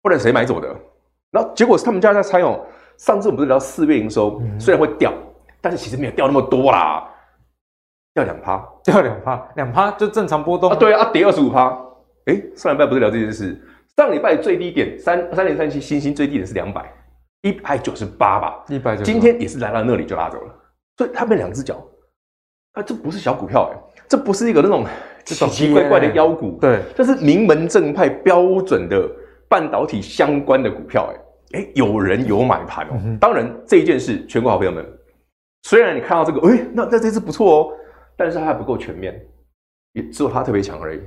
[0.02, 0.68] 不然谁买走的？
[1.32, 2.60] 然后结果是他们家在猜哦，
[2.98, 5.14] 上次我们不是聊四月营收，虽然会掉，
[5.62, 7.08] 但是其实没有掉那么多啦，
[8.14, 10.76] 掉两趴，掉两趴，两趴就正常波动啊。
[10.76, 11.78] 对啊，跌二十五趴。
[12.26, 13.60] 哎，上礼拜不是聊这件事？
[13.98, 16.92] 上礼拜最低点三三零三七，星星最低点是两百
[17.42, 18.64] 一百九十八吧？
[18.70, 20.56] 一百九，今天也是来到那里就拉走了。
[20.98, 21.84] 所以他们两只脚，
[22.74, 24.86] 啊，这不是小股票哎，这不是一个那种
[25.26, 29.10] 奇奇怪怪的妖股，对，这是名门正派标准的
[29.50, 31.12] 半导体相关的股票
[31.54, 32.92] 哎，哎，有人有买盘哦。
[33.04, 34.86] 嗯、当然这一件事，全国好朋友们，
[35.64, 37.74] 虽然你看到这个，哎，那那这支不错哦，
[38.16, 39.20] 但是它还不够全面，
[39.94, 41.02] 也只有它特别强而已。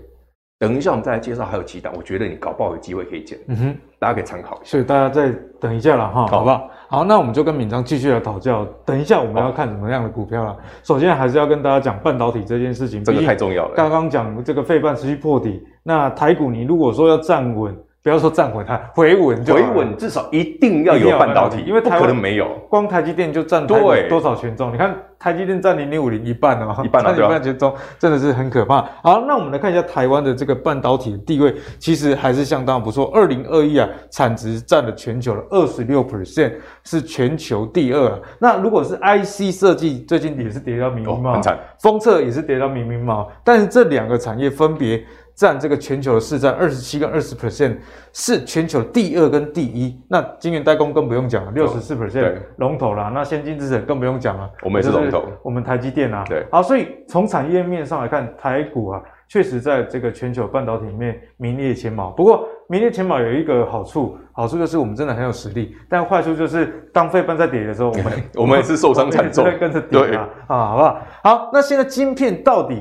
[0.58, 3.38] 等一下，我们再来介绍还有几档，我觉得你搞不好有机会可以捡。
[3.48, 4.70] 嗯哼，大家可以参考一下。
[4.70, 6.70] 所以大家再等一下了哈，好，好不好？
[6.88, 8.64] 好，那我们就跟敏章继续来讨教。
[8.84, 10.56] 等一下我们要看什么样的股票了？
[10.82, 13.74] 首先还是要跟大家讲半导体这件事情，这个太重要了。
[13.74, 24.70] 刚刚讲这个费半持续破底，那台股你如果说要站稳不要说站稳它，回稳就回稳，至少一定要有半导体，因为台湾可能没有，光台积电就占台多少权重？
[24.70, 28.82] 你看台积电占零零五零一半哦，一半了， 一半权重，真的是很可怕。
[29.02, 33.10] 好，那我们来看一下台湾的这个半导体的地位，其实还是相当不错。
[33.14, 38.18] 二零二一啊，产值占了全球的二十六 percent，是全球第二啊。
[38.38, 41.40] 那如果是 IC 设计，最近也是跌到明明毛，
[41.80, 45.02] 封测也是跌到明明毛，但是这两个产业分别。
[45.34, 47.76] 占这个全球的市占二十七跟二十 percent，
[48.12, 50.00] 是全球第二跟第一。
[50.08, 53.10] 那晶圆代工更不用讲了，六十四 percent 龙头啦。
[53.12, 56.24] 那先进制程更不用讲了，我们也是龙头，我们台积电啊。
[56.28, 62.10] 对，好，所以从产业面上来看，台股啊，确实在这个全球半导体里面名列前茅。
[62.12, 71.02] 不过名列前茅有一个好处，好处就是我们真的很有实力，但坏处就是当费半在跌的时候，我们 我们也是受伤惨重，会跟着跌啊，啊，好不好？
[71.24, 72.80] 好，那现在晶片到底？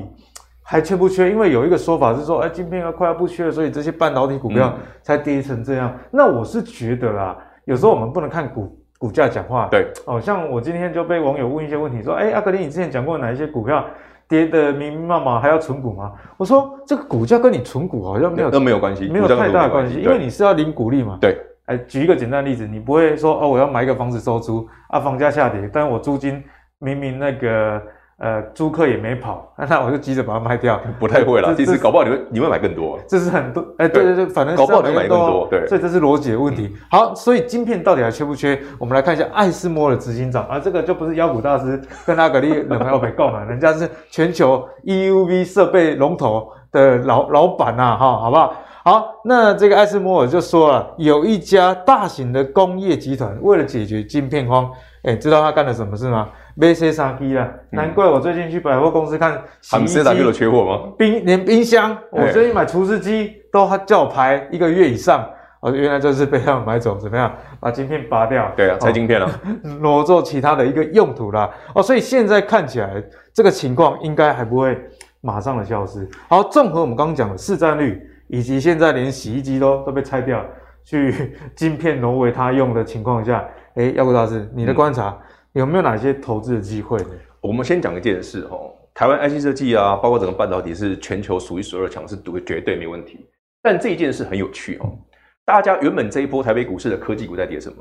[0.66, 1.30] 还缺不缺？
[1.30, 4.72] 因为有一个说法是说，哎，晶片要快要不缺了，所以这些半导体股票
[5.02, 5.92] 才跌成这样。
[5.94, 9.68] 嗯、那我是觉得啦，有时候我们不能看股股价讲话。
[9.70, 13.84] 对，哦，像我今天就被网友问一些问题，说，哎，阿格林，你之前讲过哪一些股票
[14.26, 16.10] 跌得明明白白，还要存股吗？
[16.38, 21.18] 我说，这个股价跟你存股好像没有都没有关系，没有太大的关系，因为你是要领股利嘛。
[21.20, 26.42] 对，哎，举一个简单例子，你不会说，哦，我要买一个房子收租啊，房价下跌，但是我租金
[26.78, 27.82] 明明那个。
[28.24, 30.80] 呃，租客也没跑， 那我就急着把它卖掉。
[30.98, 32.98] 不太会啦，其实搞不好你会你会买更多。
[33.06, 35.66] 这是很多，哎，对对对，反正搞不好你买更多，对。
[35.68, 36.74] 所以这是逻辑的问题。
[36.90, 38.58] 好，所以晶片到底还缺不缺？
[38.78, 48.54] 我们来看一下爱斯摩尔执行长啊，这个就不是妖股大师跟阿格力冷朋友被告嘛，人家是全球 EUV 设备龙头的老老板呐，哈，好不好？
[48.86, 54.70] 好，那这个艾斯摩尔就说了，有一家大型的工业集团为了解决晶片荒，
[55.02, 56.28] 哎，知道他干了什么事吗？
[56.56, 60.92] 买洗衫机啦，难怪我最近去百货公司看洗衣机，有缺货吗？
[60.96, 65.28] 冰连冰箱，我最近买厨师机都叫我排一个月以上。
[65.60, 67.32] 哦，原来这是被他们买走，怎么样？
[67.58, 68.52] 把晶片拔掉？
[68.54, 69.28] 对啊，拆晶片了，
[69.80, 71.50] 挪做其他的一个用途啦。
[71.74, 74.78] 哦，所以现在看起来这个情况应该还不会
[75.22, 76.06] 马上的消失。
[76.28, 80.44] 好，综合我们刚刚讲的市占率，以及现在连洗衣机都都被拆掉，
[80.84, 83.42] 去 晶片挪为他用的情况下，
[83.76, 85.16] 哎，妖股大师，你的观察？
[85.18, 85.18] 嗯
[85.54, 87.10] 有没有哪些投资的机会呢？
[87.40, 93.24] 我们先讲一件事哦，台湾 IC 设计啊，包括整个半导体是全球数一数二强，是绝绝对没问题。
[93.62, 94.98] 但这一件事很有趣哦，
[95.44, 97.76] 大家原本这一波台北股市的科技股在跌什么？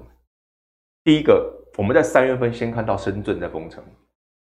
[1.04, 3.84] 第一个，我们在三月份先看到深圳在封城，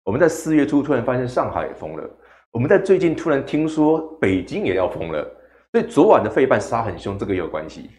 [0.04, 2.10] 我们在四月初突然发现上海也封了，
[2.52, 5.24] 我们在最近突然听说北京也要封了，
[5.72, 7.89] 所以昨晚的费半杀很凶，这个也有关系。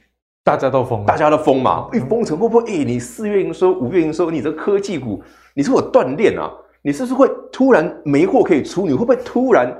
[0.44, 1.88] 大家都疯，大家都疯嘛！
[1.92, 2.64] 一封城会不会？
[2.68, 5.22] 哎，你四月营收、五月营收，你这科技股，
[5.54, 6.50] 你是不是有断链啊？
[6.82, 8.86] 你是不是会突然没货可以出？
[8.86, 9.72] 你会不会突然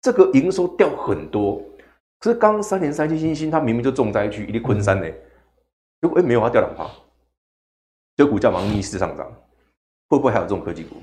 [0.00, 1.60] 这个营收掉很多？
[2.18, 5.06] 可是刚三零三七欣兴，它明明就重灾区，一定昆山呢。
[6.00, 6.86] 如果哎没有，它掉两趴，
[8.16, 9.26] 这股价马上逆势上涨，
[10.08, 10.96] 会不会还有这种科技股？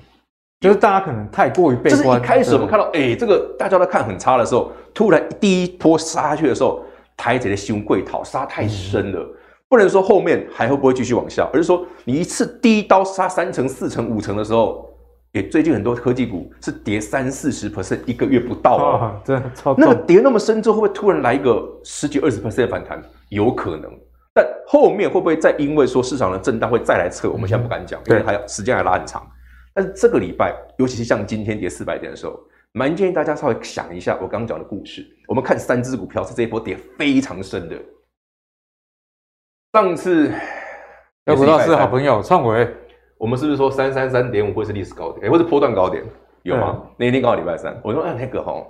[0.62, 1.92] 就是大家可能太过于悲观。
[1.92, 6.84] 就是一开始我们看到，哎，这个大家都看很差的时候，突然第一波杀下去的时候。
[7.18, 9.26] 台积的新贵套杀太深了，
[9.70, 14.90] 不能说后面还会不会继续往下，而是说你一次第一刀杀三成、四成、五成的时候，
[15.32, 23.02] 也最近很多科技股是跌三四十 percent 一个月不到啊， 真的超那个跌那么深之后，会不会突然来一个十几二十 percent 的反弹？
[23.30, 23.92] 有可能，
[24.34, 27.30] 但后面会不会再因为说市场的震荡会再来测？
[27.30, 29.26] 我们现在不敢讲，因为还要时间还拉很长。
[29.74, 32.40] 但是这个礼拜，尤其是像今天跌四百点的时候。
[32.78, 35.02] 蛮建议大家稍微想一下我刚刚讲的故事。
[35.30, 37.82] 我们看三只股票是这一波跌非常深的。
[39.72, 40.30] 上次
[41.24, 42.70] 要不到是好朋友创维，
[43.18, 45.26] 我们是不是说三三三点五会是历史高点？
[45.26, 46.04] 哎，或是波段高点？
[46.44, 46.84] 有吗？
[46.98, 48.62] 那一天刚好礼拜三，我说那那个哈，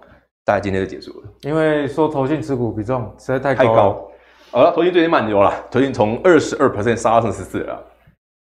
[0.43, 1.27] 大家今天就结束了。
[1.41, 4.11] 因为说投信持股比重实在太高，太高。
[4.51, 7.83] 好了，投信最近慢牛了，投信从二十二 percent 杀到成十四了。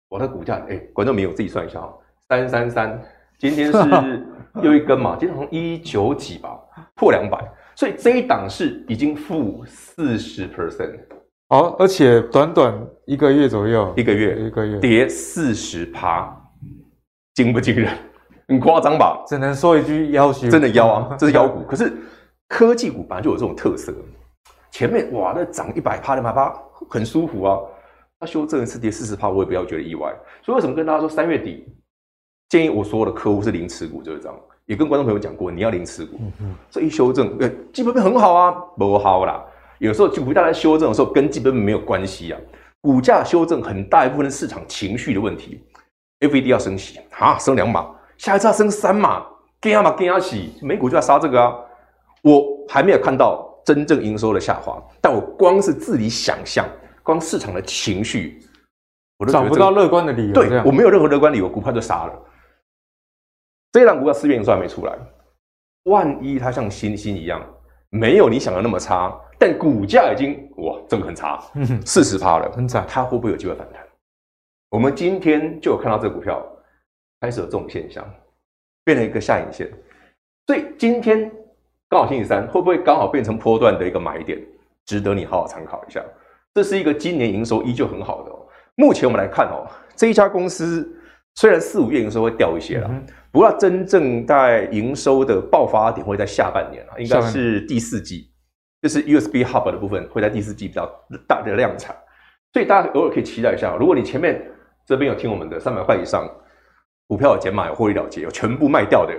[0.07, 1.97] 我的股价，哎，观众朋友自己算一下哈，
[2.29, 3.01] 三三三，
[3.37, 4.27] 今天是。
[4.63, 6.57] 又一根嘛，今天从一九几吧，
[6.95, 7.37] 破两百，
[7.75, 10.97] 所以这一档是已经负四十 percent，
[11.49, 16.35] 好，而且短短一个月左右，一个月一个月跌四十趴，
[17.35, 17.93] 惊不惊人？
[18.47, 19.23] 很夸张吧？
[19.27, 21.61] 只能说一句妖股，真的妖啊， 这是妖股。
[21.69, 21.93] 可是
[22.47, 23.93] 科技股本来就有这种特色，
[24.71, 26.51] 前面哇那涨一百趴两百趴
[26.89, 27.59] 很舒服啊，
[28.19, 30.11] 它修正一次跌四十趴，我也不要觉得意外。
[30.43, 31.63] 所以为什么跟大家说三月底？
[32.49, 34.37] 建议我所有的客户是零持股，就是这样。
[34.65, 36.19] 也跟观众朋友讲过，你要零持股。
[36.69, 39.43] 这一修正，呃，基本面很好啊，不好啦。
[39.79, 42.39] 有时候就股价在修正的时候，跟基本面没有关系啊。
[42.81, 45.63] 股价修正很大一部分是市场情绪的问题。
[46.19, 49.25] FED 要升息啊，升两码，下一次要升三码，
[49.61, 51.55] 惊嘛惊死，美股就要杀这个啊。
[52.23, 56.65] 我还没有看到真正营收的下滑，但我光是自己想象，
[57.03, 58.41] 光市场的情绪，
[59.17, 60.33] 我都、这个、找不到乐观的理由。
[60.33, 62.13] 对，我没有任何乐观理由，股票就杀了。
[63.77, 64.97] 这一档股票四月营收还没出来，
[65.83, 67.39] 万一它像星星一样，
[67.91, 71.39] 没有你想的那么差，但股价已经哇，这个很差，
[71.85, 73.79] 四十趴了，很惨，它会不会有机会反弹？
[74.71, 76.43] 我们今天就有看到这个股票
[77.21, 78.03] 开始有这种现象，
[78.83, 79.71] 变成一个下影线，
[80.47, 81.31] 所以今天
[81.87, 84.41] 刚好星期三，会不会刚好变成波段的一个买点，
[84.87, 86.03] 值得你好好参考一下。
[86.55, 88.39] 这是一个今年营收依旧很好的哦。
[88.73, 90.99] 目前我们来看哦，这一家公司
[91.35, 92.89] 虽然四五月营收会掉一些了，
[93.37, 98.31] 不过真正在营收的爆发点会在下半年啊，应该是第四季，
[98.81, 100.87] 就是 USB Hub 的部分会在第四季比较
[101.27, 101.95] 大的量产，
[102.51, 103.75] 所以大家偶尔可以期待一下。
[103.75, 104.43] 如果你前面
[104.87, 106.27] 这边有听我们的三百块以上
[107.05, 109.13] 股票有减码有获利了结有全部卖掉的，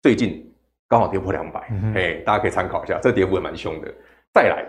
[0.00, 0.50] 最近
[0.88, 3.94] 刚好跌破两百，哎，大家可以参考一下，这跌幅也蛮凶的。
[4.32, 4.64] 再来，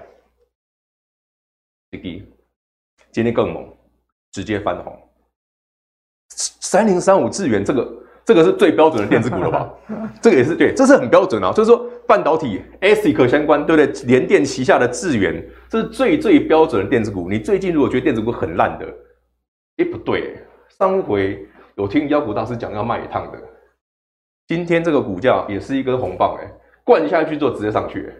[1.91, 2.29] 滴滴
[3.09, 3.73] 今天更猛，
[4.33, 5.01] 直接翻红。
[6.27, 9.71] 三零三五智源这个这个是最标准的电子股了吧？
[10.19, 11.53] 这个也是对，这是很标准啊。
[11.53, 14.05] 就是说半导体 ASIC 相关，对不对？
[14.07, 17.29] 联电旗下的智源，这是最最标准的电子股。
[17.29, 18.85] 你最近如果觉得电子股很烂的，
[19.77, 20.35] 哎，不对，
[20.79, 23.37] 上回有听妖股大师讲要卖一趟的，
[24.47, 26.51] 今天这个股价也是一根红棒，哎，
[26.83, 28.11] 灌下去之后直接上去，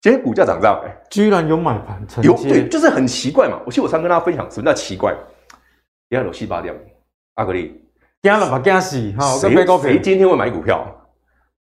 [0.00, 3.60] 今天股价涨这样，哎，居然有买盘，有对，就是很奇怪嘛。
[3.66, 5.14] 我其实我常跟大家分享什么叫奇怪，
[6.08, 6.74] 第二楼七八点，
[7.34, 7.78] 阿格力，
[8.22, 9.26] 惊了吧，惊死哈！
[9.38, 10.86] 谁谁今天会买股票？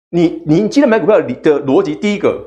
[0.09, 2.39] 你你今天买股票的逻辑，第一个，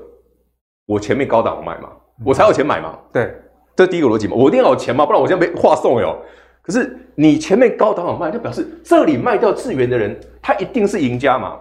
[0.87, 1.90] 我前面高档我卖嘛，
[2.24, 3.35] 我才有钱买嘛，对。
[3.74, 6.16] 这是第一个逻辑嘛，我一定要有钱嘛，不然我现在没话 送哟。
[6.62, 11.59] 可是你前面高档有卖，就表示这里卖掉智源的人，他一定是赢家嘛。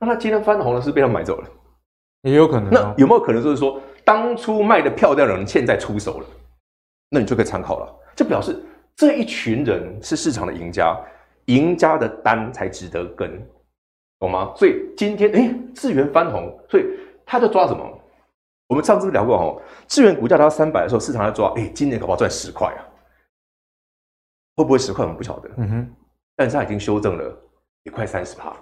[0.00, 1.48] 那他今天翻红了，是被他买走了，
[2.22, 2.70] 也有可能、哦。
[2.72, 6.26] 那有没有可能就是说，当初卖的漂亮的人现在出手了？
[7.10, 8.60] 那你就可以参考了，就表示
[8.96, 10.98] 这一群人是市场的赢家，
[11.46, 13.30] 赢家的单才值得跟，
[14.18, 14.52] 懂吗？
[14.56, 16.86] 所以今天哎，智源翻红，所以
[17.24, 17.98] 他在抓什么？
[18.68, 22.80] 我们上次聊过哦，智源股价到三百的时候，市场在抓，哎，今年可不可以赚十块啊？
[24.56, 25.04] 会不会十块？
[25.04, 25.50] 我们不晓得。
[25.56, 25.94] 嗯哼，
[26.36, 27.36] 但是他已经修正了
[27.82, 28.54] 一块三十趴。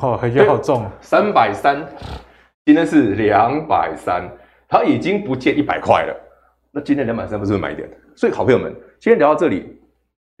[0.00, 1.84] 哦，也好重，三百三，
[2.64, 4.30] 今天是两百三，
[4.68, 6.16] 它已经不见一百块了。
[6.70, 7.90] 那今天两百三不是会买点？
[8.14, 9.79] 所以，好朋友们，今天聊到这里，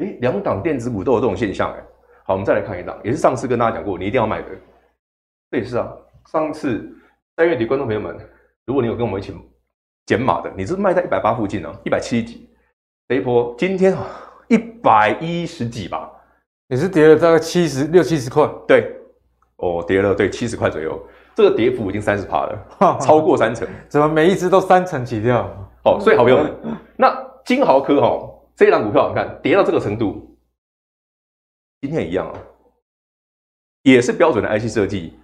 [0.00, 1.82] 哎，两档电子股都有这种现象，哎，
[2.24, 4.48] 好，我们再来看一档，也是上次跟大家讲过，你一定要买的。
[5.50, 5.92] 这也是啊，
[6.30, 6.88] 上次
[7.36, 8.16] 三月底，观众朋友们。
[8.66, 9.34] 如果你有跟我们一起
[10.06, 12.48] 减码的，你是卖在一百八附近呢，一百七十几，
[13.08, 13.96] 这一波今天
[14.46, 16.08] 一百一十几吧，
[16.68, 18.94] 也是跌了大概七十六七十块，对，
[19.56, 21.00] 哦，跌了对七十块左右，
[21.34, 22.66] 这个跌幅已经三十趴了，
[23.00, 25.50] 超过三成，怎么每一只都三成起跳？
[25.84, 26.54] 哦，所以好朋友们，
[26.96, 27.12] 那
[27.44, 28.29] 金豪科哈
[28.60, 30.36] 这一档股票，你看跌到这个程度，
[31.80, 32.38] 今天也一样啊，
[33.84, 35.14] 也是标准的 IC 设计，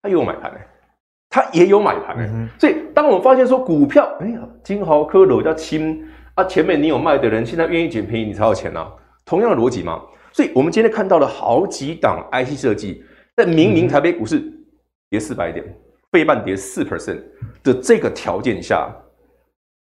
[0.00, 0.60] 它也有买盘呢。
[1.28, 8.88] 它也有买盘哎、欸，所以当我们发现说股票，哎呀，金豪科楼叫轻啊，前面你有卖的人，现在愿意捡便宜，你才有钱啊，
[9.24, 10.00] 同样的逻辑嘛。
[10.32, 14.40] 所以我们今天看到了好几档 IC 设计，在明明台北股市
[15.10, 15.66] 跌四百点，
[16.12, 17.20] 费半跌四 percent
[17.64, 18.88] 的这个条件下，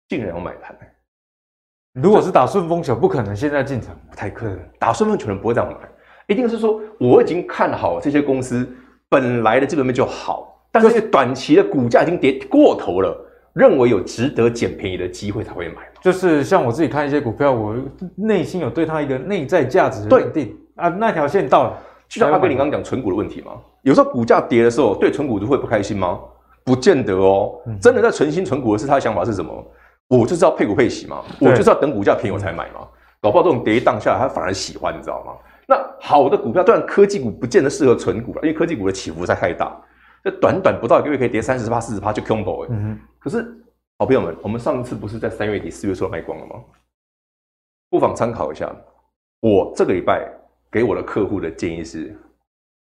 [0.07, 0.92] 竟然有买盘、欸。
[1.95, 4.59] 如果是打顺风球，不可能现在进场，不太可能。
[4.79, 5.77] 打顺风球的人不会这样买，
[6.27, 8.67] 一定是说我已经看好这些公司
[9.11, 10.49] 本来的基本面就好。
[10.71, 13.15] 但是短期的股价已经跌过头了，
[13.53, 15.83] 认为有值得捡便宜的机会才会买。
[16.01, 17.77] 就是像我自己看一些股票，我
[18.17, 21.79] 内心有对它一个内在价值的认定啊，那条线到了。
[22.09, 23.53] 就像阿哥你刚刚讲存股的问题嘛，
[23.83, 26.19] 有时候股价跌的时候，对存股就会不开心吗？
[26.65, 27.53] 不见得哦。
[27.81, 29.53] 真的在存心存股的是他的想法是什么？
[30.19, 32.87] 我就是要配股配息嘛，我就是要等股价便宜我才买嘛。
[33.21, 35.33] 搞不好这种跌一荡下来，他反而喜欢，你知道吗？
[35.67, 39.81] 那好的股票，当然科技股不见得适合存股了，因为科技股的起伏在太大。
[40.25, 43.45] 这短短不到一个月可以跌三十趴、四十趴就 combo 哎，嗯、可是
[43.99, 46.57] 好朋友们，我们上次不是在三月底、四月初卖光了吗？
[47.91, 48.71] 不妨参考一下。
[49.41, 50.29] 我这个礼拜
[50.71, 52.17] 给我的客户的建议是：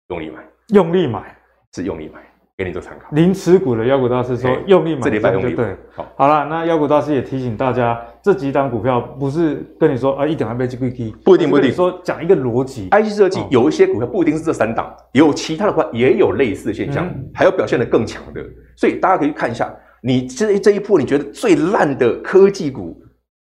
[0.09, 1.35] 用力买，用力买，
[1.73, 2.21] 是用力买。
[2.57, 3.09] 给你做参考。
[3.11, 5.55] 零持股的妖股大师说：“用力买，这礼拜用力买。
[5.55, 11.71] 对，好，好了，那妖股大师也提醒大家，这几档股票不是跟你说啊，一点还没去 q 不一定，不一定。
[11.71, 18.41] 说讲一个逻辑，IC 设计有一些股票不一定是这三档，有其他的话也有类似的现象，还有表现得更强的，
[18.77, 19.69] 所以大家可以看一下，
[20.01, 22.97] 你这这一波你觉得最烂的科技股，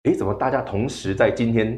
[0.04, 1.78] 诶，怎么大家同时在今天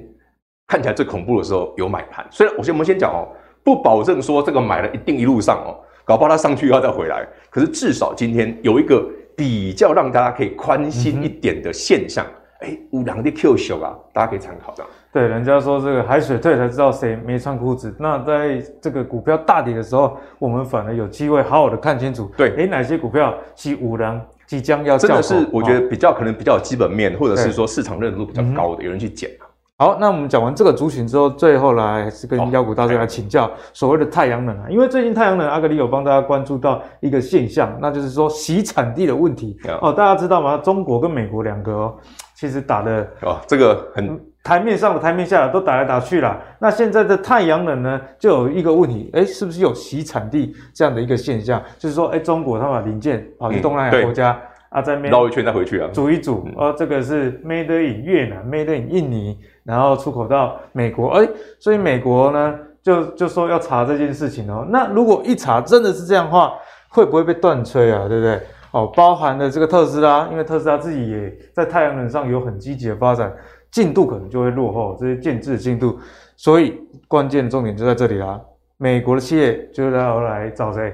[0.68, 2.24] 看起来最恐怖的时候有买盘？
[2.30, 3.28] 虽然我先我们先讲哦，
[3.64, 5.82] 不保证说这个买了一定一路上哦。
[6.06, 9.04] 搞不好它上去以后再回来，可是至少今天有一个
[9.36, 12.26] 比较让大家可以宽心一点的现象。
[12.60, 14.90] 哎、嗯，五郎的 Q 秀啊，大家可以参考这样。
[15.12, 17.94] 对，人家说这个海水退才知道谁没穿裤子。
[18.00, 22.32] 那在这个股票大跌的时候，我们反而有机会好好的看清楚。
[22.38, 29.30] 对，哎，哪些股票是五粮即将要真的是我觉得比较可能比较有基本面，或者是说市场认同度比较高的，有人去捡。
[29.78, 39.58] 好，那我们讲完这个族群之后，最后来还是跟妖股大师来请教所谓的太阳能啊，因为最近太阳能阿格里有帮大家关注到一个现象，那就是说洗产地的问题。
[39.82, 40.58] 哦，大家知道吗？
[40.60, 41.94] 中国跟美国两个哦。
[42.36, 46.40] 其实打的哦，这个很台面上的台面下的都打来打去啦。
[46.60, 51.62] 那现在的太阳能呢，就有一个问题，哎，是不是有洗产地这样的一个现象？
[51.78, 54.42] 就是说，哎，中国他把零件跑去东南亚国家、嗯、
[54.76, 56.46] 啊，在那边绕一圈再回去啊，煮一煮。
[56.58, 61.12] 哦、这个是 Made in 越南，Made in 印尼，然后出口到美国。
[61.12, 61.26] 哎，
[61.60, 64.68] 所以美国呢，就就说要查这件事情哦。
[64.70, 66.54] 那如果一查真的是这样的话，
[66.90, 68.06] 会不会被断炊啊？
[68.10, 68.42] 对不对？
[68.72, 73.34] 哦，包含了这个特斯拉，因为特斯拉自己也在太阳能上有很积极的发展，
[73.72, 75.98] 进度可能就会落后这些建制的进度，
[76.36, 78.42] 所以关键重点就在这里啦。
[78.76, 80.94] 美国的企业就要来找谁？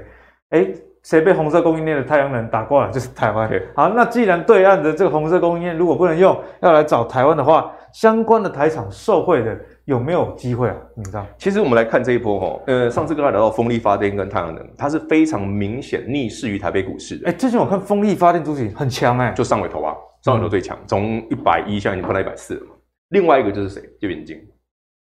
[0.50, 0.68] 哎，
[1.04, 2.92] 谁被红色供应链的太阳能打挂了？
[2.92, 3.50] 就是台湾。
[3.76, 9.58] 好，那既然对岸的这个红色供应链如果不能用，要来找台湾的话，相关的台厂受惠的。
[9.86, 10.76] 有没有机会啊？
[10.96, 17.28] 你知道，其实我们来看这一波哈，呃，上次跟他聊到风力发电跟太阳能，它是非常明显逆势于台北股市的。
[17.28, 19.94] 哎，最近我看风力发电主体很强哎，就上尾头啊，
[20.24, 22.76] 上尾头最强，从一百一现在已经碰到一百四了嘛。
[23.10, 23.82] 另外一个就是谁？
[24.00, 24.40] 就元晶，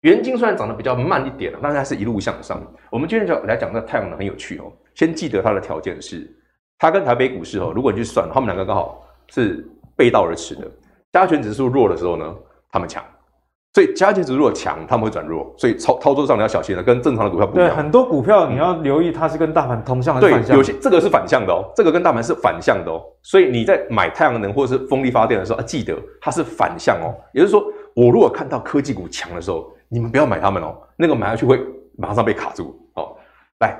[0.01, 2.59] 元晶虽然涨得比较慢一点，但是它是一路向上。
[2.89, 4.71] 我们今天就来讲那太阳能很有趣哦。
[4.95, 6.29] 先记得它的条件是，
[6.77, 10.67] 它跟台北股市哦，如果你去算，他们两个刚好是背道而驰的。
[11.11, 12.35] 加权指数弱的时候呢，
[12.71, 13.03] 他们强。
[13.73, 17.69] 所以加权指数如果强，他们会转弱，所以操操作上你要小心了，跟正常的股票不一样。
[17.69, 20.47] 对，很多股票你要留意，它是跟大盘同向还是反向？
[20.49, 23.01] 对，有些这个是反向的哦，这个跟大盘是反向的哦。
[23.21, 27.15] 所以你在买太阳能或者是风力发电的时候，啊，记得它是反向哦。
[27.33, 27.63] 也就是说，
[27.95, 31.65] 我如果看到科技股强的时候，你们不要买它们哦，那个买下去会
[31.97, 33.15] 马上被卡住哦。
[33.61, 33.79] 来，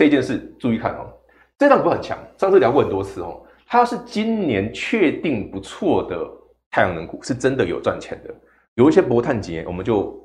[0.00, 1.12] 这件事注意看哦，
[1.58, 6.26] 这档股很强，上次聊过很多次哦，它是今年确定不错的
[6.70, 8.34] 太阳能股，是真的有赚钱的。
[8.76, 10.18] 有一些博碳节，我们就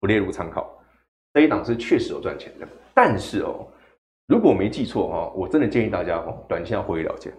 [0.00, 0.82] 不列入参考。
[1.34, 3.68] 这一档是确实有赚钱的，但是哦，
[4.28, 7.30] 如果我没记错哦，我真的建议大家哦，短期要获利了结。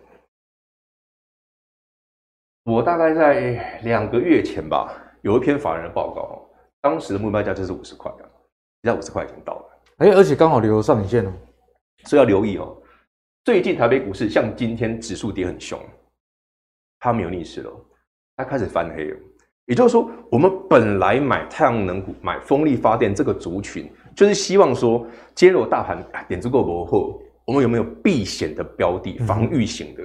[2.65, 4.93] 我大概在两个月前吧，
[5.23, 6.37] 有一篇法人的报告哦，
[6.81, 8.27] 当时的目标价就是五十块，现
[8.83, 11.33] 在五十块已经到了，哎，而且刚好留上影线哦，
[12.05, 12.75] 所以要留意哦。
[13.43, 15.79] 最近台北股市像今天指数跌很凶，
[16.99, 17.71] 它没有逆势了，
[18.37, 19.17] 它开始翻黑了。
[19.65, 30.03] 也就是说，我们本来买太阳能股、买风力发电这个族群，就是希望说，今天如果大盘点足够薄厚，我们有没有避险的标的、防御型的？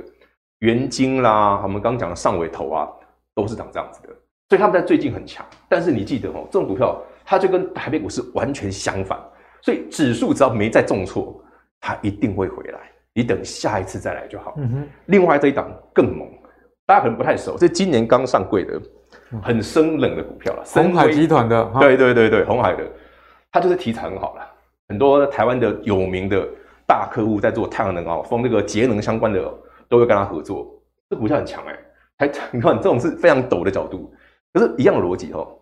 [0.60, 2.88] 元晶啦，我们刚讲的上尾头啊，
[3.34, 4.08] 都是长这样子的。
[4.48, 9.20] 所以他们在最近很强，但是你记得哦，这种股票它就跟台北股市完全相反。
[9.62, 11.40] 所以指数只要没再重挫，
[11.88, 12.78] 它一定会回来。
[13.14, 14.54] 你等下一次再来就好。
[14.58, 14.88] 嗯哼。
[15.06, 16.28] 另外这一档更猛，
[16.86, 18.80] 大家可能不太熟，这今年刚上柜的。
[19.42, 22.82] 很生冷的股票了，鸿海集团的，对对对对，鸿海的，
[23.50, 24.46] 它就是题材很好了，
[24.88, 26.46] 很多台湾的有名的
[26.86, 29.42] 大客户在做太阳能哦，风这个节能相关的
[29.88, 30.66] 都会跟他合作，
[31.10, 31.78] 这股票很强哎，
[32.18, 34.12] 还 你看这种是非常陡的角度，
[34.52, 35.58] 可是一样的逻辑哦，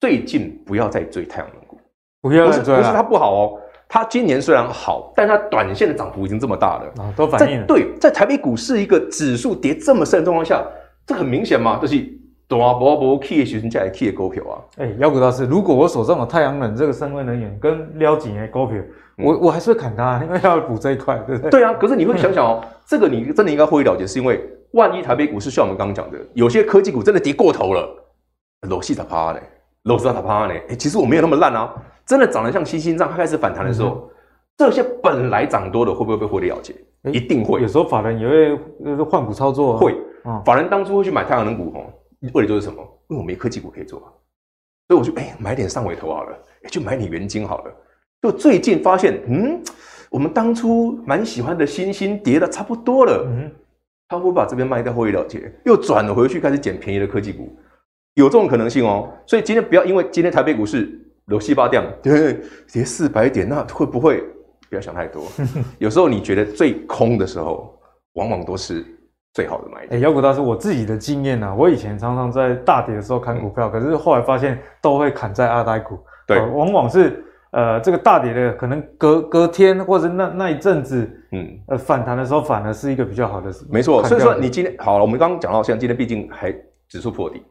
[0.00, 1.78] 最近不要再追太阳能股，
[2.22, 3.60] 不要再追，不是它不好哦，
[3.92, 10.64] 它今年虽然好，但它短线的涨幅已经这么大了啊，都反映了，对，在台北股市一个指数跌这么深的状况下，
[11.06, 12.02] 这很明显嘛，就是。
[12.48, 14.60] 大波波 key 的学生价也 key 的股票啊！
[14.76, 18.76] 哎、欸，妖股大师，如果我手上有太阳能这个相关能源跟撩紧的股票，
[19.16, 21.50] 嗯、我我还是会砍它， 因为要补这一块，对不对？
[21.50, 24.38] 对啊，可是你会想想哦， 这个你真的应该获利了解，是因为
[24.72, 27.88] 万一台北股市像我们刚刚讲的，有些科技股真的跌过头了，
[28.68, 29.40] 楼细它趴嘞，
[29.84, 31.72] 楼市它趴嘞，哎，其实我没有那么烂啊，
[32.06, 34.10] 真的涨得像星星这样，它开始反弹的时候，嗯、
[34.56, 36.74] 这些本来涨多的会不会被获利了结？
[37.04, 37.60] 欸、一定会。
[37.62, 39.96] 有时候法人也会就是换股操作，会。
[40.24, 41.84] 嗯、法人当初会去买太阳能股哦。
[42.34, 42.80] 为的就是什么？
[43.08, 44.06] 因为我没科技股可以做啊，
[44.86, 47.72] 所以我就哎、欸、买点上尾头好了，哎、欸、就买点元金好了。
[48.22, 49.60] 就最近发现，嗯，
[50.08, 53.50] 我们当初蛮喜欢的新兴跌的差不多了，嗯，
[54.08, 57.52] 他会把这边卖掉获利了结，又转了回去开始捡便宜的科技股，
[58.14, 59.12] 有这种可能性哦。
[59.26, 60.88] 所以今天不要因为今天台北股市
[61.32, 62.38] 有西巴掉，对，
[62.72, 64.22] 跌四百点，那会不会
[64.70, 65.24] 不要想太多？
[65.78, 67.76] 有时候你觉得最空的时候，
[68.14, 68.84] 往往都是。
[69.34, 69.92] 最好的买点。
[69.92, 75.98] 哎、欸，妖股大师，我自己的经验啊，我以前常常在大跌的时候砍股票，嗯、可是后来发现都会砍在阿呆股。
[76.26, 83.50] 对、呃，往往是呃，这个大跌的可能隔隔天或者那那一阵子，嗯，呃，反弹的时候反而是一个比较好的。
[83.70, 86.54] 没错，所以说你今天好了，我们刚刚讲到，像今天毕竟还
[86.86, 87.42] 指数破底，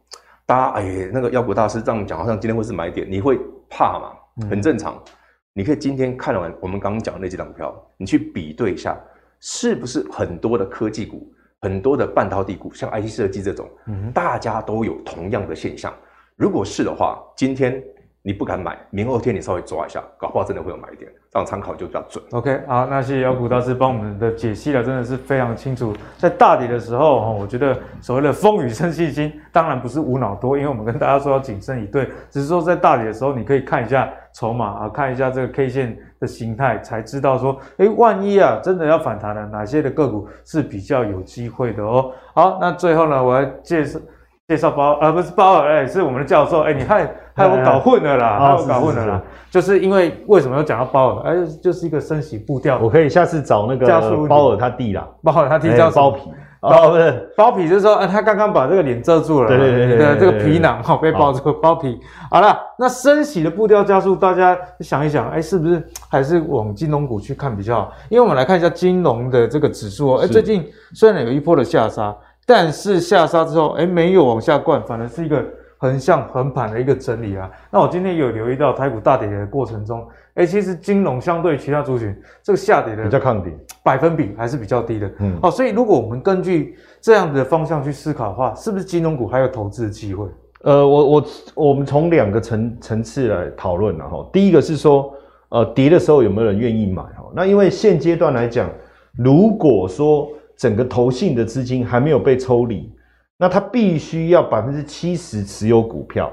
[0.52, 3.40] 大家哎，那个妖股大师这样讲，好像今天会是买点，你会
[3.70, 4.12] 怕吗？
[4.50, 4.96] 很正常。
[4.96, 5.12] 嗯、
[5.54, 9.00] 你可以今天看完我们刚刚讲的那几档股票，你去比对一下，
[9.40, 11.32] 是不是很多的科技股、
[11.62, 15.94] 很多的半导体股，像 IC 设计这种，嗯，大家都有同样的现象。
[16.36, 17.82] 如果是的话，今天。
[18.24, 22.24] 你不敢买，明后天你稍微抓一下，搞不好真的会有买点，这样参考就比较准。
[22.32, 25.92] OK，好，那谢谢妖股大师帮我们的解析了，真的是非常清楚。
[26.18, 42.12] 在大底的时候，我觉得所谓的风雨生信心，当然不是无脑多，因为我们跟大家说要谨慎以对，只是说在大底的时候，你可以看一下筹码啊，看一下这个 K 线的形态，才知道说，哎，万一啊真的要反弹了，哪些的个股是比较有机会的哦。
[42.36, 44.00] 好，那最后呢，我来介绍。
[44.48, 51.32] 介绍包呃不是包尔哎，是我们的教授哎，你看害我搞混了啦，害我搞混了啦，就是因为为什么要讲到鲍尔？
[51.32, 52.78] 哎，就是一个升息步调。
[52.80, 53.88] 我可以下次找那个
[54.28, 56.30] 鲍尔他弟啦，鲍尔他弟叫包皮，
[56.60, 62.00] 包不是包皮，就是说啊，他刚刚把这个脸遮住了，对对对对，这个皮囊哈被包住，包皮。
[62.30, 67.94] 好了，那升息的步调加速，大家想一想，哎，是不是还是往金融股去看比较好？
[68.10, 72.16] 因为我们来看一下金融的这个指数哦，哎，最近虽然有一波的下杀。
[72.44, 75.42] 但是下杀之后，哎，没有往下灌，反而是一个
[75.82, 77.50] 横向横盘的一个整理啊。
[77.72, 83.52] 那我今天有留意到台股大跌的过程中，哎，其实金融相对其他族群，这个下跌的比较抗跌，
[83.84, 85.12] 百分比还是比较低的。
[85.18, 90.28] 嗯，好，所以如果我们根据这样的方向去思考的话，是不是金融股还有投资的机会？
[90.62, 91.26] 呃，我我
[91.56, 94.24] 我们从两个层层次来讨论了哈。
[94.32, 95.12] 第一个是说，
[95.50, 97.26] 呃，跌的时候有没有人愿意买哈？
[97.34, 98.70] 那因为现阶段来讲，
[99.18, 102.94] 如果说整个投信的资金还没有被抽离，
[103.42, 106.32] 那他必须要百分之七十持有股票。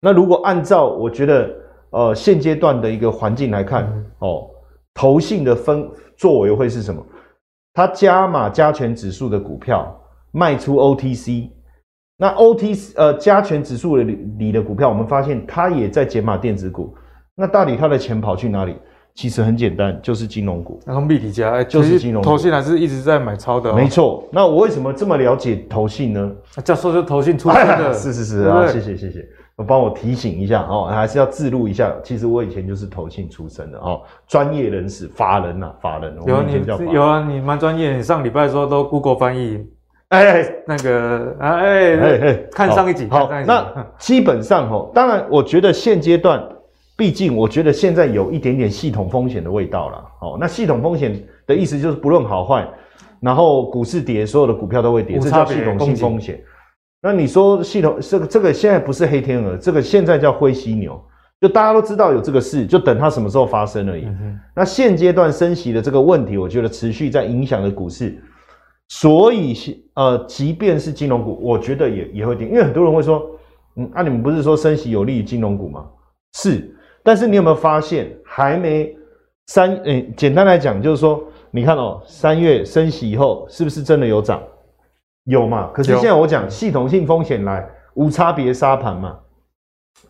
[0.00, 1.54] 那如果按照我觉得，
[1.90, 4.48] 呃，现阶段的一个环境来看，嗯、哦，
[4.94, 5.86] 投信的分
[6.16, 7.04] 作为会是什么？
[7.74, 9.94] 他加码加权指数的股票
[10.32, 11.50] 卖出 OTC，
[12.16, 16.96] 那 OTC 呃加权指数里里的股票，我们发现他也在减码电子股。
[17.34, 18.74] 那到底他的钱跑去哪里？
[19.16, 20.78] 其实很简单，就是金融股。
[20.84, 22.28] 那从币体家，哎，就是金融股。
[22.28, 23.74] 投信还是一直在买超的、哦。
[23.74, 24.22] 没错。
[24.30, 26.30] 那我为什么这么了解投信呢？
[26.62, 27.94] 教授就投信出身的。
[27.94, 29.26] 是是是啊，谢谢谢谢。
[29.56, 31.90] 我帮我提醒一下哦，还是要自录一下。
[32.04, 36.14] 其实我以前就是投信出身的哦，专业人士、法人呐、啊，法人。
[36.26, 37.96] 有你有啊，你蛮专业。
[37.96, 39.66] 你上礼拜说都 Google 翻译，
[40.08, 43.08] 哎，哎，那个啊，哎哎哎，看上一集。
[43.10, 46.46] 好，好那基本上哦，当然，我觉得现阶段。
[46.96, 49.98] 毕竟，我觉得现在有一点点系统风险的味道了。
[50.22, 52.66] 哦，那系统风险的意思就是不论好坏，
[53.20, 56.42] 然后股市跌，所有的股票都会跌，这叫系统性风险。
[57.02, 60.98] 那你说系统这个这个现在不是黑天鹅，这个现在叫灰犀牛，
[61.38, 64.06] 就大家都知道有这个事，就等它什么时候发生而已。
[64.06, 68.18] 嗯、那现阶段升息的这个问题，我觉得持续在影响着股市，
[68.88, 69.54] 所以
[69.94, 73.22] 呃，即便是金融股，我觉得也也会跌，因为很多人会说，
[73.76, 75.84] 嗯，啊，你们不是说升息有利于金融股吗？
[76.32, 76.72] 是。
[77.06, 78.92] 但是你有没有发现，还没
[79.46, 79.76] 三？
[79.84, 84.42] 诶、欸，简单来讲就是说，你看哦，三月升息以后，是不是真的有涨？
[85.26, 85.70] 有嘛？
[85.72, 89.16] 可是现在我讲系统性风险来，无差别杀盘嘛。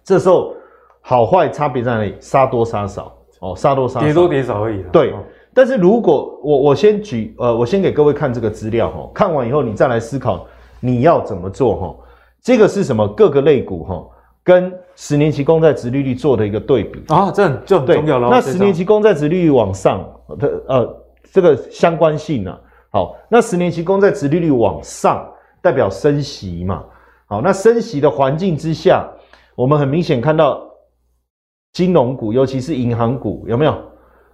[0.03, 0.55] 这时候
[1.03, 2.15] 好坏差别在哪里？
[2.19, 4.83] 杀多杀少哦，杀多杀少，跌多跌少而已。
[4.91, 5.13] 对。
[5.13, 5.23] 哦、
[5.53, 10.47] 但是如果我我先举呃，我先给各位看这个资料哈，看完以后你再来思考
[10.81, 11.97] 你要怎么做哈。
[12.41, 13.07] 这个是什么？
[13.09, 14.03] 各个类股哈。
[14.47, 18.29] 跟十年期公债殖利率做的一个对比啊，这就很重要了。
[18.31, 22.61] 那十年期公债殖利率往上的呃，这个相关性呢、啊？
[22.93, 25.29] 好，那十年期公债殖利率往上
[25.61, 26.85] 代表升息嘛？
[27.27, 29.05] 好，那升息的环境之下，
[29.57, 30.63] 我们很明显看到
[31.73, 33.77] 金融股，尤其是银行股，有没有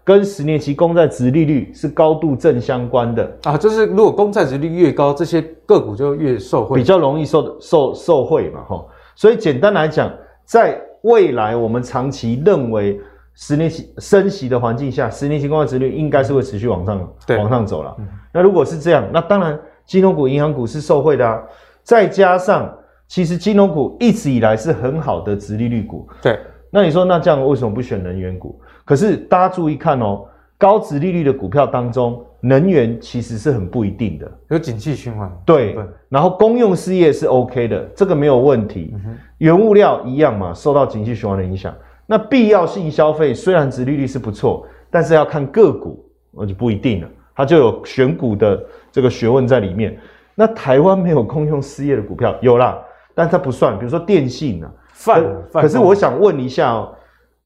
[0.05, 3.57] 跟十年期公债殖利率是高度正相关的啊？
[3.57, 8.61] 就是如果公债殖利率越高，这些个股就越受惠，比较容易受受受惠嘛？
[8.69, 8.85] 哈。
[9.15, 10.13] 所以简单来讲，
[10.45, 13.01] 在未来我们长期认为
[13.35, 17.95] 十年期升息的环境下，十年期公债殖利率应该是会持续往上对往上走了。
[17.99, 21.43] 嗯、那如果是这样，那当然金融股、银行股是受惠的啊。
[21.83, 22.73] 再加上，
[23.09, 26.09] 其实金融股一直以来是很好的殖利率股。
[26.23, 26.39] 对。
[26.71, 28.61] 那你说，那这样为什么不选能源股？
[28.85, 30.25] 可是大家注意看哦，
[30.57, 32.25] 高殖利率的股票当中。
[32.45, 35.31] 能源其实是很不一定的，有景气循环。
[35.47, 35.77] 对，
[36.09, 38.93] 然后公用事业是 OK 的，这个没有问题。
[38.95, 41.73] 嗯、原物料一样嘛，受到景气循环的影响。
[42.05, 47.09] 那必要性消费虽然殖利率是不错，但是要看个股，那就不一定了。
[47.35, 49.97] 它就有选股的这个学问在里面。
[50.35, 52.77] 那台湾没有公用事业的股票有啦，
[53.15, 53.79] 但它不算。
[53.79, 55.23] 比如说电信啊，泛，
[55.53, 56.93] 可是我想问一下哦，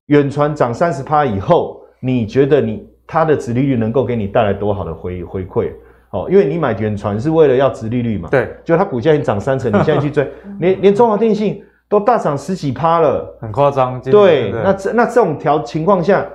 [0.07, 5.70] 远传涨三十趴以后，你觉得你它的殖利率能够给你带来多好的回回馈？
[6.11, 8.28] 哦，因为你买远传是为了要殖利率嘛。
[8.30, 10.26] 对，就它股价已经涨三成，你现在去追，
[10.61, 14.00] 连连中华电信都大涨十几趴了，很夸张。
[14.00, 16.26] 对，对那这那这种条情况下，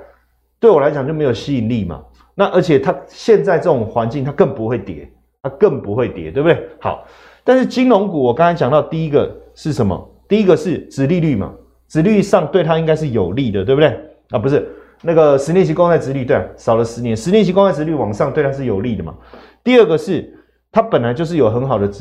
[0.59, 2.01] 对我来讲就没有吸引力嘛。
[2.35, 5.09] 那而且它现在这种环境，它更不会跌，
[5.41, 6.67] 它更不会跌，对不对？
[6.79, 7.05] 好，
[7.43, 10.09] 但是金融股，我刚才讲到第一个是什么？
[10.27, 11.51] 第一个是殖利率嘛，
[11.89, 13.89] 殖利率上对它应该是有利的，对不对？
[14.29, 14.69] 啊，不是
[15.01, 19.15] 那个十年期公债殖率，对，少了十年，十年期公债殖率往上对它是有利的嘛。
[19.63, 20.31] 第二个是
[20.71, 21.91] 它本来就是有很好的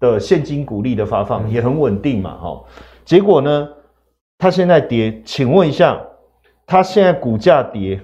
[0.00, 2.64] 的现金股利的发放，也很稳定嘛，哈。
[3.04, 3.68] 结果呢，
[4.38, 6.00] 它现在跌，请问一下，
[6.66, 8.00] 它现在股价跌，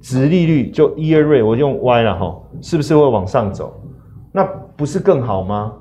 [0.00, 3.80] 殖利率就 year rate，我用 Y 了哈，是不是会往上走？
[4.32, 4.42] 那
[4.76, 5.74] 不是更好吗？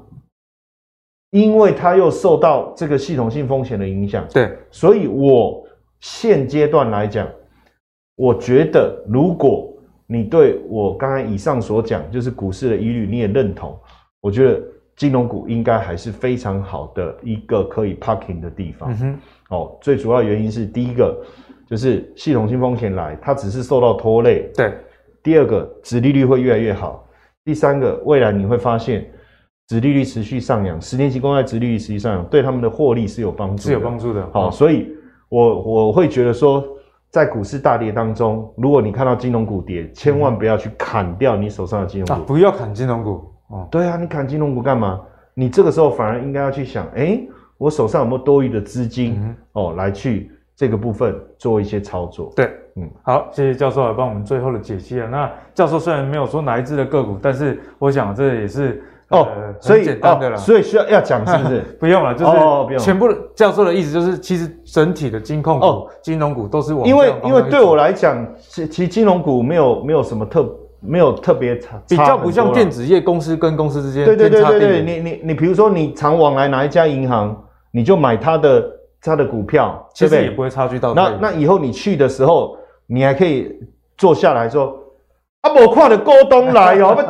[1.31, 5.63] 因为它又受到这个系统性风险的影响，对，所以我
[5.99, 7.27] 现阶段来讲，
[8.19, 9.73] 我觉得如果
[10.05, 13.79] 你对我刚才以上所讲，就是股市的疑虑，你也认同，
[14.19, 14.61] 我觉得
[14.97, 18.91] 金融股应该还是非常好的一个可以 parking 的地方。
[18.91, 19.19] 嗯哼，
[19.55, 21.17] 哦，最主要原因是第一个。
[21.69, 24.49] 就是系统性风险来，它只是受到拖累。
[24.55, 24.73] 对，
[25.21, 27.07] 第二个，殖利率会越来越好。
[27.45, 29.07] 第三个，未来你会发现，
[29.67, 34.27] 殖利率持续上扬，十年期公债殖利率持续上扬，对他们的获利是有帮助，是有帮助的。
[34.33, 34.87] 好，所以
[35.29, 36.65] 我我会觉得说，
[37.09, 42.13] 在股市大跌当中，如果你看到金融股跌，千万不要去砍掉你手上的金融股。
[42.13, 43.23] 啊，不要砍金融股。
[43.47, 45.01] 哦，对啊，你砍金融股干嘛？
[45.33, 47.19] 你这个时候反而应该要去想，哎，
[47.57, 49.19] 我手上有没有多余的资金？
[49.21, 50.31] 嗯，哦，来去。
[50.55, 55.07] 这个部分做一些操作，对，嗯，好，谢谢教授来帮我们最后的解析啊。
[55.09, 59.27] 那教授虽然没有说哪一只的个股，但是我想这也是哦，
[59.59, 61.61] 所以简单的了，所以需要要讲是不是？
[61.79, 66.85] 不用了，就是全部教授的意思就是，其实整体的金控股、金融股都是我。
[66.85, 70.47] 因为因为对我来讲，其其实金融股没有没有什么特
[70.79, 74.05] 没有特别差，比较不像电子业公司跟公司之间。
[74.05, 77.35] 对对对对对，你你你比如说你常往来哪一家银行，
[77.71, 78.75] 你就买它的。
[79.01, 83.49] 它的股票其实也不会差距到那那以后你去的时候，你还可以
[83.97, 84.77] 坐下来说
[85.39, 87.01] 啊，我看的股东来哦， 不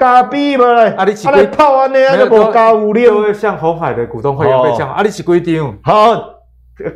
[0.00, 5.76] 加币嘛嘞，啊你来泡安尼啊都无加五六，像红海的股东会有被这样，啊你是几张？
[5.84, 6.39] 好。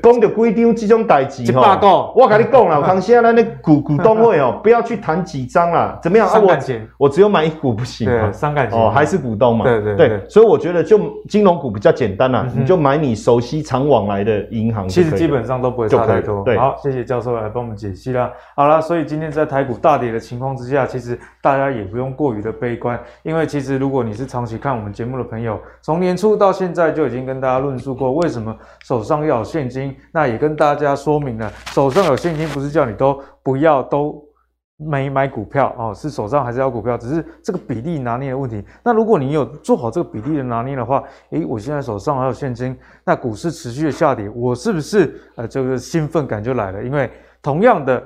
[0.02, 6.40] 讲到规张这种代志吼，我跟你讲啦， 康熙啊，咱那股股东会哦，不要去谈几张啦，怎么样啊？
[6.40, 6.56] 我
[6.98, 8.32] 我只有买一股不行吗？
[8.32, 9.64] 伤感情哦，还是股东嘛？
[9.64, 10.98] 对对对，所以我觉得就
[11.28, 16.42] 金融股比较简单啦，你就买你熟悉常往来的银行，其实基本上都不会差太多。
[16.44, 18.30] 对，好，谢谢教授来帮我们解析啦。
[18.56, 29.94] 好啦，所以今天在台股大跌的情况之下，其实大家也不用过于的悲观，因为其实如果你是长期看我们节目的朋友，从年初到现在就已经跟大家论述过，为什么手上要有现金。
[30.12, 34.24] 那也跟大家说明了，手上有现金不是叫你都不要都
[34.76, 38.64] 没买股票哦，是手上还是要股票，只是这个比例拿捏的问题。
[38.84, 46.82] 那如果你有做好这个比例的拿捏的话，诶，我现在手上还有现金，那股市持续的下跌，我是不是呃这个兴奋感就来了？
[46.82, 47.10] 因为
[47.42, 48.02] 同样的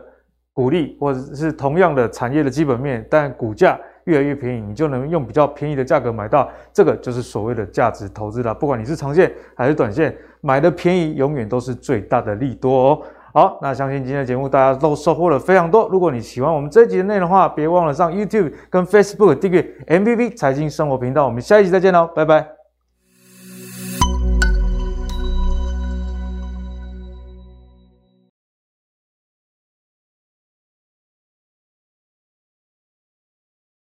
[0.55, 3.79] 股利或者是同样的产业的基本面，但股价。
[4.05, 8.55] 越来越便宜，你就能用比较便宜的价格买到，这个就是所谓的价值投资了。
[8.55, 13.03] 不管你是长线还是短线，买的便宜永远都是最大的利多哦。
[13.35, 15.89] 好，那相信今天的节目大家都收获了非常多。
[15.91, 21.27] 如果你喜欢我们这一集的内容的话，别忘了上 YouTube 跟 Facebook 订阅 MVP 财经生活频道。
[21.27, 22.58] 我们下一集再见喽，拜拜。